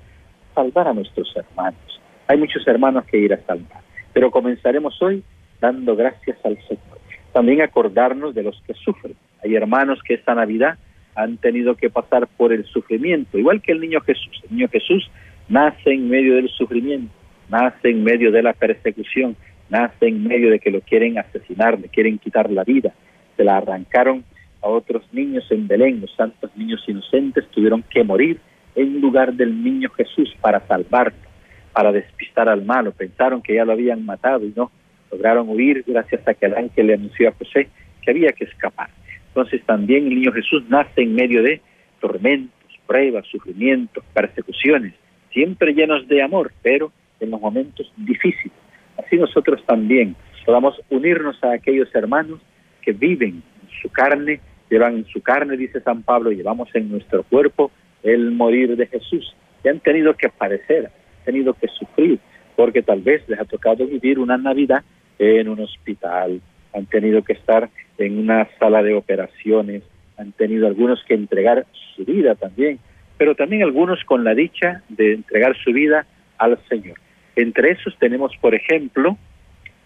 salvar 0.55 0.89
a 0.89 0.95
nuestros 0.95 1.31
hermanos. 1.37 2.01
Hay 2.29 2.39
muchos 2.39 2.67
hermanos 2.67 3.05
que 3.05 3.19
ir 3.19 3.35
a 3.35 3.45
salvar, 3.45 3.83
pero 4.15 4.31
comenzaremos 4.31 5.01
hoy 5.03 5.23
dando 5.65 5.97
gracias 5.97 6.37
al 6.45 6.59
Señor. 6.69 6.99
También 7.33 7.63
acordarnos 7.63 8.35
de 8.35 8.43
los 8.43 8.63
que 8.67 8.75
sufren. 8.75 9.17
Hay 9.43 9.55
hermanos 9.55 9.99
que 10.07 10.13
esta 10.13 10.35
Navidad 10.35 10.77
han 11.15 11.39
tenido 11.39 11.75
que 11.75 11.89
pasar 11.89 12.27
por 12.27 12.53
el 12.53 12.65
sufrimiento, 12.67 13.39
igual 13.39 13.63
que 13.63 13.73
el 13.73 13.81
niño 13.81 14.01
Jesús. 14.01 14.43
El 14.45 14.57
niño 14.57 14.69
Jesús 14.69 15.11
nace 15.49 15.91
en 15.95 16.11
medio 16.11 16.35
del 16.37 16.51
sufrimiento, 16.51 17.11
nace 17.49 17.89
en 17.91 18.05
medio 18.05 18.31
de 18.31 18.43
la 18.43 18.53
persecución, 18.53 19.37
nace 19.71 20.09
en 20.09 20.23
medio 20.23 20.51
de 20.51 20.59
que 20.59 20.71
lo 20.71 20.83
quieren 20.83 21.19
asesinar, 21.19 21.81
le 21.81 21.89
quieren 21.89 22.19
quitar 22.19 22.51
la 22.51 22.65
vida. 22.65 22.93
Se 23.37 23.45
la 23.45 23.57
arrancaron 23.57 24.23
a 24.61 24.69
otros 24.69 25.03
niños 25.13 25.45
en 25.51 25.67
Belén, 25.67 26.03
los 26.03 26.15
santos 26.15 26.51
niños 26.57 26.85
inocentes 26.87 27.49
tuvieron 27.53 27.83
que 27.89 28.05
morir 28.05 28.39
en 28.75 29.01
lugar 29.01 29.33
del 29.33 29.63
niño 29.63 29.89
Jesús 29.97 30.29
para 30.43 30.61
salvarlo. 30.67 31.25
para 31.73 31.91
despistar 31.91 32.49
al 32.49 32.65
malo. 32.65 32.93
Pensaron 32.93 33.43
que 33.43 33.55
ya 33.55 33.65
lo 33.65 33.73
habían 33.73 34.05
matado 34.07 34.45
y 34.47 34.53
no, 34.55 34.71
lograron 35.15 35.49
huir 35.49 35.85
gracias 35.87 36.27
a 36.27 36.35
que 36.35 36.47
el 36.47 36.55
ángel 36.55 36.89
le 36.89 36.95
anunció 36.95 37.29
a 37.29 37.33
José 37.33 37.69
que 38.03 38.11
había 38.11 38.33
que 38.33 38.45
escapar. 38.45 38.89
Entonces 39.29 39.63
también 39.65 40.07
el 40.07 40.17
niño 40.17 40.33
Jesús 40.33 40.65
nace 40.69 41.03
en 41.03 41.15
medio 41.15 41.43
de 41.43 41.61
tormentos, 42.01 42.53
pruebas, 42.87 43.25
sufrimientos, 43.29 44.05
persecuciones, 44.13 44.93
siempre 45.33 45.73
llenos 45.73 46.07
de 46.09 46.21
amor, 46.21 46.53
pero 46.63 46.93
en 47.21 47.31
los 47.31 47.41
momentos 47.41 47.93
difíciles. 47.97 48.57
Así 48.99 49.17
nosotros 49.17 49.65
también 49.67 50.17
podamos 50.45 50.81
unirnos 50.91 51.43
a 51.45 51.53
aquellos 51.53 51.89
hermanos 51.95 52.41
que 52.83 52.93
viven 52.93 53.43
en 53.63 53.69
su 53.81 53.89
carne, 53.91 54.41
llevan 54.69 54.97
en 54.97 55.07
su 55.07 55.21
carne, 55.21 55.57
dice 55.57 55.81
San 55.81 56.03
Pablo, 56.03 56.33
llevamos 56.33 56.69
en 56.75 56.91
nuestro 56.91 57.23
cuerpo 57.23 57.71
el 58.03 58.33
morir 58.33 58.77
de 58.77 58.87
Jesús, 58.87 59.35
que 59.63 59.71
han 59.71 59.81
tenido 59.81 60.15
que 60.15 60.29
padecer, 60.29 60.87
han 60.87 61.25
tenido 61.25 61.55
que 61.55 61.69
sufrir, 61.69 62.19
porque 62.57 62.83
tal 62.83 63.01
vez 63.01 63.23
les 63.29 63.41
ha 63.41 63.45
tocado 63.45 63.87
vivir 63.87 64.19
una 64.19 64.37
Navidad 64.37 64.85
en 65.19 65.49
un 65.49 65.61
hospital, 65.61 66.41
han 66.75 66.87
tenido 66.87 67.23
que 67.23 67.35
estar 67.35 67.71
en 67.99 68.19
una 68.19 68.49
sala 68.59 68.83
de 68.83 68.95
operaciones, 68.95 69.83
han 70.17 70.33
tenido 70.33 70.67
algunos 70.67 71.03
que 71.05 71.15
entregar 71.15 71.67
su 71.95 72.05
vida 72.05 72.35
también, 72.35 72.79
pero 73.17 73.35
también 73.35 73.63
algunos 73.63 74.03
con 74.05 74.25
la 74.25 74.35
dicha 74.35 74.83
de 74.89 75.15
entregar 75.15 75.57
su 75.57 75.73
vida 75.73 76.07
al 76.39 76.59
Señor. 76.69 76.99
Entre 77.37 77.73
esos 77.73 77.97
tenemos, 77.99 78.37
por 78.41 78.55
ejemplo, 78.55 79.17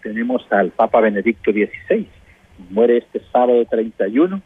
tenemos 0.01 0.45
al 0.51 0.71
Papa 0.71 1.01
Benedicto 1.01 1.51
XVI, 1.51 2.07
muere 2.69 2.97
este 2.97 3.21
sábado 3.31 3.65
31 3.65 4.41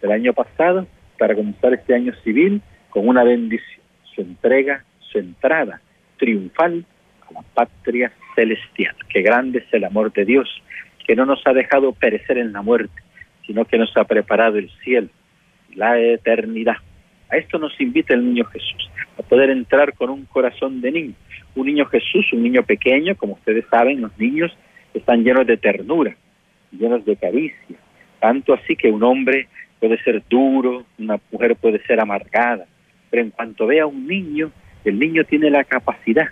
del 0.00 0.12
año 0.12 0.32
pasado 0.32 0.86
para 1.18 1.34
comenzar 1.34 1.74
este 1.74 1.94
año 1.94 2.12
civil 2.24 2.62
con 2.90 3.08
una 3.08 3.24
bendición, 3.24 3.82
su 4.14 4.20
entrega, 4.20 4.84
su 5.00 5.18
entrada 5.18 5.80
triunfal 6.18 6.84
la 7.30 7.42
patria 7.54 8.12
celestial. 8.34 8.94
Qué 9.08 9.22
grande 9.22 9.58
es 9.60 9.72
el 9.72 9.84
amor 9.84 10.12
de 10.12 10.24
Dios, 10.24 10.48
que 11.06 11.16
no 11.16 11.24
nos 11.26 11.40
ha 11.46 11.52
dejado 11.52 11.92
perecer 11.92 12.38
en 12.38 12.52
la 12.52 12.62
muerte, 12.62 13.02
sino 13.46 13.64
que 13.64 13.78
nos 13.78 13.96
ha 13.96 14.04
preparado 14.04 14.58
el 14.58 14.70
cielo, 14.82 15.08
la 15.74 15.98
eternidad. 15.98 16.76
A 17.30 17.36
esto 17.36 17.58
nos 17.58 17.78
invita 17.80 18.14
el 18.14 18.24
niño 18.24 18.44
Jesús, 18.46 18.90
a 19.18 19.22
poder 19.22 19.50
entrar 19.50 19.94
con 19.94 20.10
un 20.10 20.24
corazón 20.26 20.80
de 20.80 20.92
niño. 20.92 21.14
Un 21.54 21.66
niño 21.66 21.86
Jesús, 21.86 22.32
un 22.32 22.42
niño 22.42 22.62
pequeño, 22.62 23.16
como 23.16 23.34
ustedes 23.34 23.64
saben, 23.70 24.00
los 24.00 24.16
niños 24.18 24.56
están 24.94 25.24
llenos 25.24 25.46
de 25.46 25.56
ternura, 25.56 26.14
llenos 26.70 27.04
de 27.04 27.16
caricia. 27.16 27.76
Tanto 28.20 28.54
así 28.54 28.76
que 28.76 28.90
un 28.90 29.02
hombre 29.02 29.48
puede 29.80 30.02
ser 30.02 30.22
duro, 30.28 30.84
una 30.98 31.18
mujer 31.30 31.56
puede 31.56 31.82
ser 31.84 32.00
amargada, 32.00 32.66
pero 33.10 33.22
en 33.22 33.30
cuanto 33.30 33.66
ve 33.66 33.80
a 33.80 33.86
un 33.86 34.06
niño, 34.06 34.50
el 34.84 34.98
niño 34.98 35.24
tiene 35.24 35.50
la 35.50 35.64
capacidad 35.64 36.28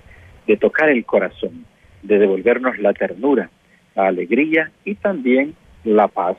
de 0.47 0.57
tocar 0.57 0.89
el 0.89 1.05
corazón, 1.05 1.65
de 2.03 2.19
devolvernos 2.19 2.79
la 2.79 2.93
ternura, 2.93 3.51
la 3.95 4.07
alegría 4.09 4.71
y 4.85 4.95
también 4.95 5.55
la 5.85 6.09
paz. 6.09 6.37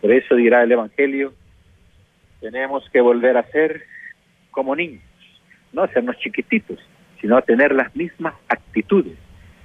Por 0.00 0.12
eso 0.12 0.34
dirá 0.34 0.62
el 0.62 0.72
Evangelio, 0.72 1.32
tenemos 2.40 2.88
que 2.90 3.00
volver 3.00 3.36
a 3.36 3.44
ser 3.50 3.82
como 4.50 4.76
niños, 4.76 5.02
no 5.72 5.82
hacernos 5.82 6.18
chiquititos, 6.18 6.78
sino 7.20 7.36
a 7.36 7.42
tener 7.42 7.74
las 7.74 7.94
mismas 7.96 8.34
actitudes 8.48 9.16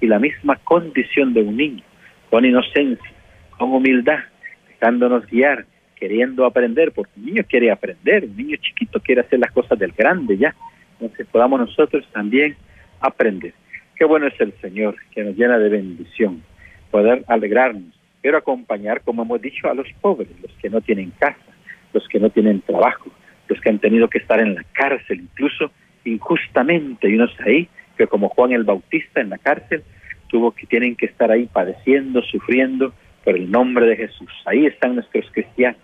y 0.02 0.08
la 0.08 0.20
misma 0.20 0.56
condición 0.58 1.34
de 1.34 1.42
un 1.42 1.58
niño, 1.58 1.84
con 2.30 2.46
inocencia, 2.46 3.12
con 3.58 3.74
humildad, 3.74 4.20
dejándonos 4.68 5.26
guiar, 5.28 5.66
queriendo 5.96 6.46
aprender, 6.46 6.94
porque 6.94 7.12
un 7.18 7.26
niño 7.26 7.44
quiere 7.48 7.70
aprender, 7.70 8.24
un 8.24 8.38
niño 8.38 8.58
chiquito 8.62 9.00
quiere 9.02 9.22
hacer 9.22 9.40
las 9.40 9.52
cosas 9.52 9.78
del 9.78 9.92
grande 9.92 10.38
ya. 10.38 10.56
Entonces 10.94 11.28
podamos 11.28 11.60
nosotros 11.60 12.08
también 12.14 12.56
aprender. 13.02 13.54
Qué 14.00 14.06
bueno 14.06 14.28
es 14.28 14.40
el 14.40 14.54
Señor, 14.62 14.96
que 15.12 15.26
nos 15.26 15.36
llena 15.36 15.60
de 15.60 15.68
bendición, 15.68 16.42
poder 16.90 17.26
alegrarnos, 17.28 17.94
pero 18.22 18.38
acompañar, 18.38 19.02
como 19.02 19.24
hemos 19.24 19.42
dicho, 19.42 19.70
a 19.70 19.74
los 19.74 19.88
pobres, 20.00 20.30
los 20.42 20.54
que 20.54 20.70
no 20.70 20.80
tienen 20.80 21.12
casa, 21.20 21.52
los 21.92 22.08
que 22.08 22.18
no 22.18 22.30
tienen 22.30 22.62
trabajo, 22.62 23.12
los 23.50 23.60
que 23.60 23.68
han 23.68 23.80
tenido 23.80 24.08
que 24.08 24.20
estar 24.20 24.40
en 24.40 24.56
la 24.56 24.64
cárcel, 24.72 25.20
incluso 25.20 25.70
injustamente, 26.06 27.10
y 27.10 27.16
unos 27.16 27.38
ahí 27.42 27.68
que 27.98 28.08
como 28.08 28.30
Juan 28.30 28.54
el 28.54 28.64
Bautista 28.64 29.20
en 29.20 29.32
la 29.32 29.38
cárcel, 29.38 29.84
tuvo 30.30 30.52
que 30.52 30.66
tienen 30.66 30.96
que 30.96 31.08
estar 31.08 31.30
ahí 31.30 31.50
padeciendo, 31.52 32.22
sufriendo 32.22 32.94
por 33.26 33.36
el 33.36 33.52
nombre 33.52 33.86
de 33.86 33.98
Jesús. 33.98 34.32
Ahí 34.46 34.66
están 34.66 34.96
nuestros 34.96 35.30
cristianos, 35.34 35.82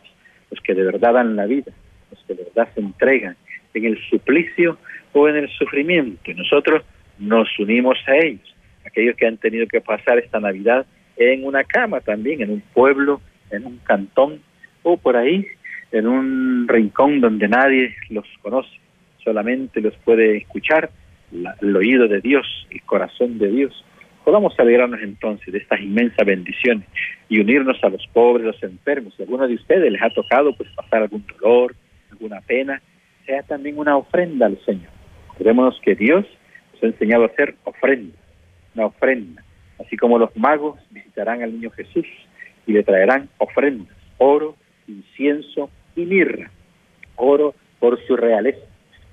los 0.51 0.61
que 0.61 0.73
de 0.73 0.83
verdad 0.83 1.15
dan 1.15 1.35
la 1.35 1.47
vida, 1.47 1.73
los 2.11 2.23
que 2.23 2.33
de 2.33 2.45
verdad 2.45 2.69
se 2.73 2.79
entregan 2.79 3.35
en 3.73 3.83
el 3.83 4.01
suplicio 4.09 4.77
o 5.11 5.27
en 5.27 5.35
el 5.35 5.49
sufrimiento. 5.49 6.31
Y 6.31 6.35
nosotros 6.35 6.81
nos 7.17 7.47
unimos 7.59 7.97
a 8.07 8.15
ellos, 8.15 8.55
aquellos 8.85 9.15
que 9.15 9.27
han 9.27 9.37
tenido 9.37 9.67
que 9.67 9.81
pasar 9.81 10.17
esta 10.19 10.39
Navidad 10.39 10.85
en 11.17 11.45
una 11.45 11.63
cama 11.63 12.01
también, 12.01 12.41
en 12.41 12.51
un 12.51 12.61
pueblo, 12.73 13.21
en 13.51 13.65
un 13.65 13.77
cantón 13.79 14.41
o 14.83 14.97
por 14.97 15.17
ahí, 15.17 15.45
en 15.91 16.07
un 16.07 16.67
rincón 16.67 17.21
donde 17.21 17.47
nadie 17.47 17.95
los 18.09 18.25
conoce, 18.41 18.69
solamente 19.23 19.81
los 19.81 19.95
puede 19.97 20.37
escuchar 20.37 20.89
el 21.61 21.75
oído 21.75 22.07
de 22.07 22.21
Dios, 22.21 22.45
el 22.69 22.81
corazón 22.83 23.37
de 23.37 23.49
Dios. 23.49 23.85
Podamos 24.23 24.57
alegrarnos 24.59 25.01
entonces 25.01 25.53
de 25.53 25.59
estas 25.59 25.79
inmensas 25.81 26.25
bendiciones 26.25 26.87
y 27.29 27.39
unirnos 27.39 27.77
a 27.83 27.89
los 27.89 28.05
pobres, 28.07 28.45
los 28.45 28.63
enfermos. 28.63 29.13
Si 29.15 29.23
alguno 29.23 29.47
de 29.47 29.55
ustedes 29.55 29.91
les 29.91 30.01
ha 30.01 30.09
tocado 30.09 30.55
pues 30.55 30.69
pasar 30.75 31.03
algún 31.03 31.25
dolor, 31.39 31.75
alguna 32.11 32.41
pena, 32.41 32.81
sea 33.25 33.43
también 33.43 33.77
una 33.77 33.97
ofrenda 33.97 34.47
al 34.47 34.59
Señor. 34.65 34.89
Creemos 35.37 35.79
que 35.83 35.95
Dios 35.95 36.25
nos 36.75 36.83
ha 36.83 36.87
enseñado 36.87 37.23
a 37.23 37.27
hacer 37.27 37.55
ofrenda, 37.63 38.17
una 38.75 38.87
ofrenda. 38.87 39.43
Así 39.79 39.97
como 39.97 40.17
los 40.19 40.35
magos 40.35 40.79
visitarán 40.91 41.41
al 41.41 41.53
niño 41.53 41.69
Jesús 41.71 42.05
y 42.65 42.73
le 42.73 42.83
traerán 42.83 43.29
ofrendas, 43.37 43.95
oro, 44.17 44.55
incienso 44.87 45.69
y 45.95 46.05
mirra. 46.05 46.49
Oro 47.15 47.55
por 47.79 47.99
su 48.05 48.15
realeza, 48.15 48.65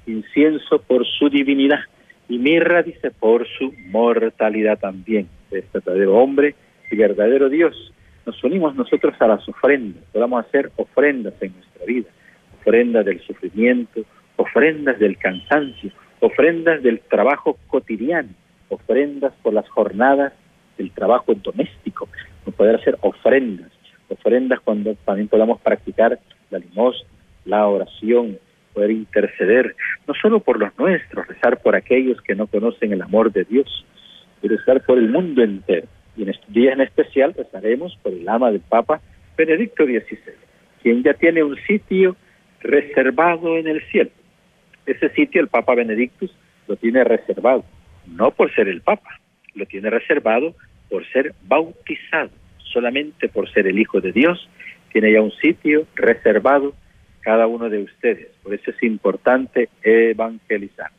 incienso 0.07 0.83
por 0.83 1.07
su 1.07 1.29
divinidad 1.29 1.81
y 2.29 2.39
mirra, 2.39 2.83
dice, 2.83 3.11
por 3.11 3.47
su 3.47 3.73
mortalidad 3.91 4.79
también. 4.79 5.29
Es 5.51 5.71
verdadero 5.73 6.17
hombre 6.17 6.55
y 6.91 6.97
verdadero 6.97 7.49
Dios. 7.49 7.93
Nos 8.25 8.43
unimos 8.45 8.75
nosotros 8.75 9.15
a 9.21 9.27
las 9.27 9.49
ofrendas, 9.49 10.03
podamos 10.13 10.47
hacer 10.47 10.71
ofrendas 10.77 11.35
en 11.41 11.53
nuestra 11.55 11.85
vida, 11.85 12.09
ofrendas 12.61 13.05
del 13.05 13.21
sufrimiento, 13.21 14.03
ofrendas 14.37 14.99
del 14.99 15.19
cansancio, 15.19 15.91
ofrendas 16.23 16.83
del 16.83 17.01
trabajo 17.01 17.59
cotidiano, 17.67 18.29
ofrendas 18.69 19.33
por 19.43 19.53
las 19.53 19.69
jornadas 19.69 20.33
del 20.79 20.93
trabajo 20.93 21.35
doméstico, 21.35 22.09
poder 22.57 22.77
hacer 22.77 22.97
ofrendas, 23.01 23.71
ofrendas 24.09 24.61
cuando 24.61 24.95
también 25.05 25.29
podamos 25.29 25.61
practicar 25.61 26.19
la 26.51 26.59
limosna, 26.59 27.09
la 27.45 27.67
oración, 27.67 28.39
poder 28.73 28.93
interceder, 28.93 29.75
no 30.07 30.15
solo 30.15 30.41
por 30.41 30.59
los 30.59 30.77
nuestros, 30.79 31.27
rezar 31.27 31.61
por 31.61 31.75
aquellos 31.75 32.21
que 32.23 32.37
no 32.37 32.47
conocen 32.47 32.93
el 32.93 33.03
amor 33.03 33.33
de 33.33 33.45
Dios, 33.45 33.85
y 34.43 34.49
rezar 34.49 34.81
por 34.83 34.99
el 34.99 35.09
mundo 35.09 35.43
entero. 35.43 35.89
Y 36.17 36.23
en 36.23 36.31
este 36.31 36.47
día 36.49 36.73
en 36.73 36.83
especial 36.83 37.35
rezaremos 37.35 37.97
por 38.03 38.13
el 38.13 38.29
ama 38.29 38.51
del 38.51 38.61
Papa 38.61 39.01
Benedicto 39.37 39.85
XVI, 39.85 40.19
quien 40.83 41.03
ya 41.03 41.15
tiene 41.15 41.43
un 41.43 41.57
sitio 41.67 42.17
reservado 42.61 43.57
en 43.57 43.67
el 43.67 43.83
cielo. 43.91 44.11
Ese 44.87 45.11
sitio 45.11 45.41
el 45.41 45.49
Papa 45.49 45.75
Benedictus 45.75 46.35
lo 46.67 46.77
tiene 46.77 47.05
reservado, 47.05 47.65
no 48.07 48.31
por 48.31 48.53
ser 48.55 48.69
el 48.69 48.81
Papa, 48.81 49.21
lo 49.55 49.67
tiene 49.67 49.91
reservado 49.91 50.55
por 50.91 51.07
ser 51.09 51.35
bautizado, 51.47 52.31
solamente 52.59 53.29
por 53.29 53.51
ser 53.53 53.67
el 53.67 53.79
Hijo 53.79 54.01
de 54.01 54.13
Dios, 54.13 54.49
tiene 54.93 55.13
ya 55.13 55.23
un 55.23 55.33
sitio 55.33 55.87
reservado 55.95 56.75
cada 57.21 57.47
uno 57.47 57.69
de 57.71 57.83
ustedes. 57.83 58.29
Por 58.43 58.53
eso 58.53 58.71
es 58.71 58.83
importante 58.83 59.69
evangelizar, 59.83 60.91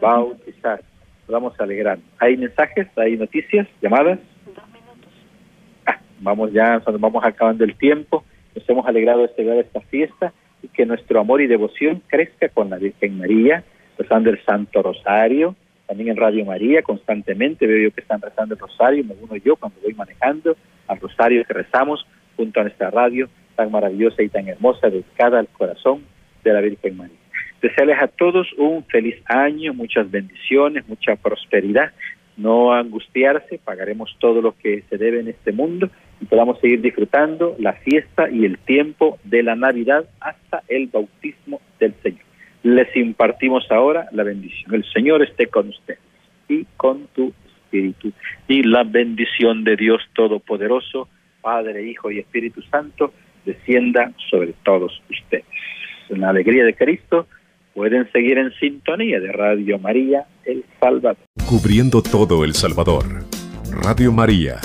bautizar. 0.00 0.82
Vamos 1.28 1.58
a 1.58 1.62
alegrar. 1.62 1.98
¿Hay 2.18 2.36
mensajes? 2.36 2.88
¿Hay 2.98 3.16
noticias? 3.16 3.68
¿Llamadas? 3.80 4.18
Ah, 5.86 6.00
vamos 6.18 6.52
ya, 6.52 6.82
vamos 6.98 7.24
acabando 7.24 7.64
el 7.64 7.76
tiempo. 7.76 8.24
Nos 8.54 8.68
hemos 8.68 8.86
alegrado 8.86 9.22
de 9.22 9.28
celebrar 9.28 9.58
esta 9.58 9.80
fiesta 9.82 10.32
y 10.62 10.68
que 10.68 10.86
nuestro 10.86 11.20
amor 11.20 11.40
y 11.40 11.46
devoción 11.46 12.02
crezca 12.06 12.48
con 12.48 12.70
la 12.70 12.76
Virgen 12.76 13.18
María, 13.18 13.64
rezando 13.98 14.30
el 14.30 14.42
Santo 14.44 14.82
Rosario, 14.82 15.54
también 15.86 16.10
en 16.10 16.16
Radio 16.16 16.44
María 16.44 16.82
constantemente 16.82 17.66
veo 17.66 17.88
yo 17.88 17.90
que 17.90 18.00
están 18.00 18.20
rezando 18.20 18.54
el 18.54 18.60
Rosario, 18.60 19.04
me 19.04 19.14
uno 19.20 19.36
yo 19.36 19.56
cuando 19.56 19.80
voy 19.82 19.92
manejando 19.94 20.56
al 20.86 21.00
Rosario 21.00 21.44
que 21.44 21.52
rezamos 21.52 22.06
junto 22.36 22.60
a 22.60 22.62
nuestra 22.62 22.90
radio 22.90 23.28
tan 23.56 23.72
maravillosa 23.72 24.22
y 24.22 24.28
tan 24.28 24.46
hermosa 24.48 24.88
dedicada 24.88 25.40
al 25.40 25.48
corazón 25.48 26.04
de 26.44 26.52
la 26.52 26.60
Virgen 26.60 26.96
María. 26.96 27.16
Desearles 27.60 28.00
a 28.00 28.06
todos 28.06 28.46
un 28.56 28.84
feliz 28.84 29.16
año, 29.26 29.74
muchas 29.74 30.10
bendiciones, 30.10 30.88
mucha 30.88 31.16
prosperidad, 31.16 31.92
no 32.36 32.72
angustiarse, 32.72 33.60
pagaremos 33.62 34.16
todo 34.18 34.40
lo 34.40 34.56
que 34.56 34.84
se 34.88 34.96
debe 34.96 35.20
en 35.20 35.28
este 35.28 35.52
mundo 35.52 35.90
y 36.20 36.26
podamos 36.26 36.60
seguir 36.60 36.80
disfrutando 36.80 37.56
la 37.58 37.72
fiesta 37.74 38.30
y 38.30 38.44
el 38.44 38.58
tiempo 38.58 39.18
de 39.24 39.42
la 39.42 39.56
Navidad 39.56 40.04
hasta 40.20 40.62
el 40.68 40.86
bautismo 40.88 41.60
del 41.78 41.94
Señor. 42.02 42.22
Les 42.62 42.94
impartimos 42.94 43.64
ahora 43.70 44.06
la 44.12 44.22
bendición. 44.22 44.74
El 44.74 44.84
Señor 44.92 45.22
esté 45.22 45.46
con 45.46 45.68
ustedes 45.68 46.00
y 46.48 46.66
con 46.76 47.06
tu 47.14 47.32
Espíritu. 47.64 48.12
Y 48.48 48.62
la 48.64 48.84
bendición 48.84 49.64
de 49.64 49.76
Dios 49.76 50.02
Todopoderoso, 50.14 51.08
Padre, 51.40 51.88
Hijo 51.88 52.10
y 52.10 52.18
Espíritu 52.18 52.60
Santo, 52.62 53.14
descienda 53.46 54.12
sobre 54.28 54.52
todos 54.64 55.00
ustedes. 55.10 55.44
En 56.10 56.20
la 56.20 56.30
alegría 56.30 56.64
de 56.64 56.74
Cristo, 56.74 57.26
pueden 57.72 58.10
seguir 58.12 58.36
en 58.36 58.52
sintonía 58.54 59.20
de 59.20 59.32
Radio 59.32 59.78
María 59.78 60.26
El 60.44 60.64
Salvador. 60.80 61.24
Cubriendo 61.48 62.02
todo 62.02 62.44
El 62.44 62.54
Salvador. 62.54 63.04
Radio 63.84 64.12
María, 64.12 64.56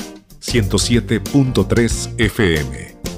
107.3 0.45 2.15
FM. 2.17 3.14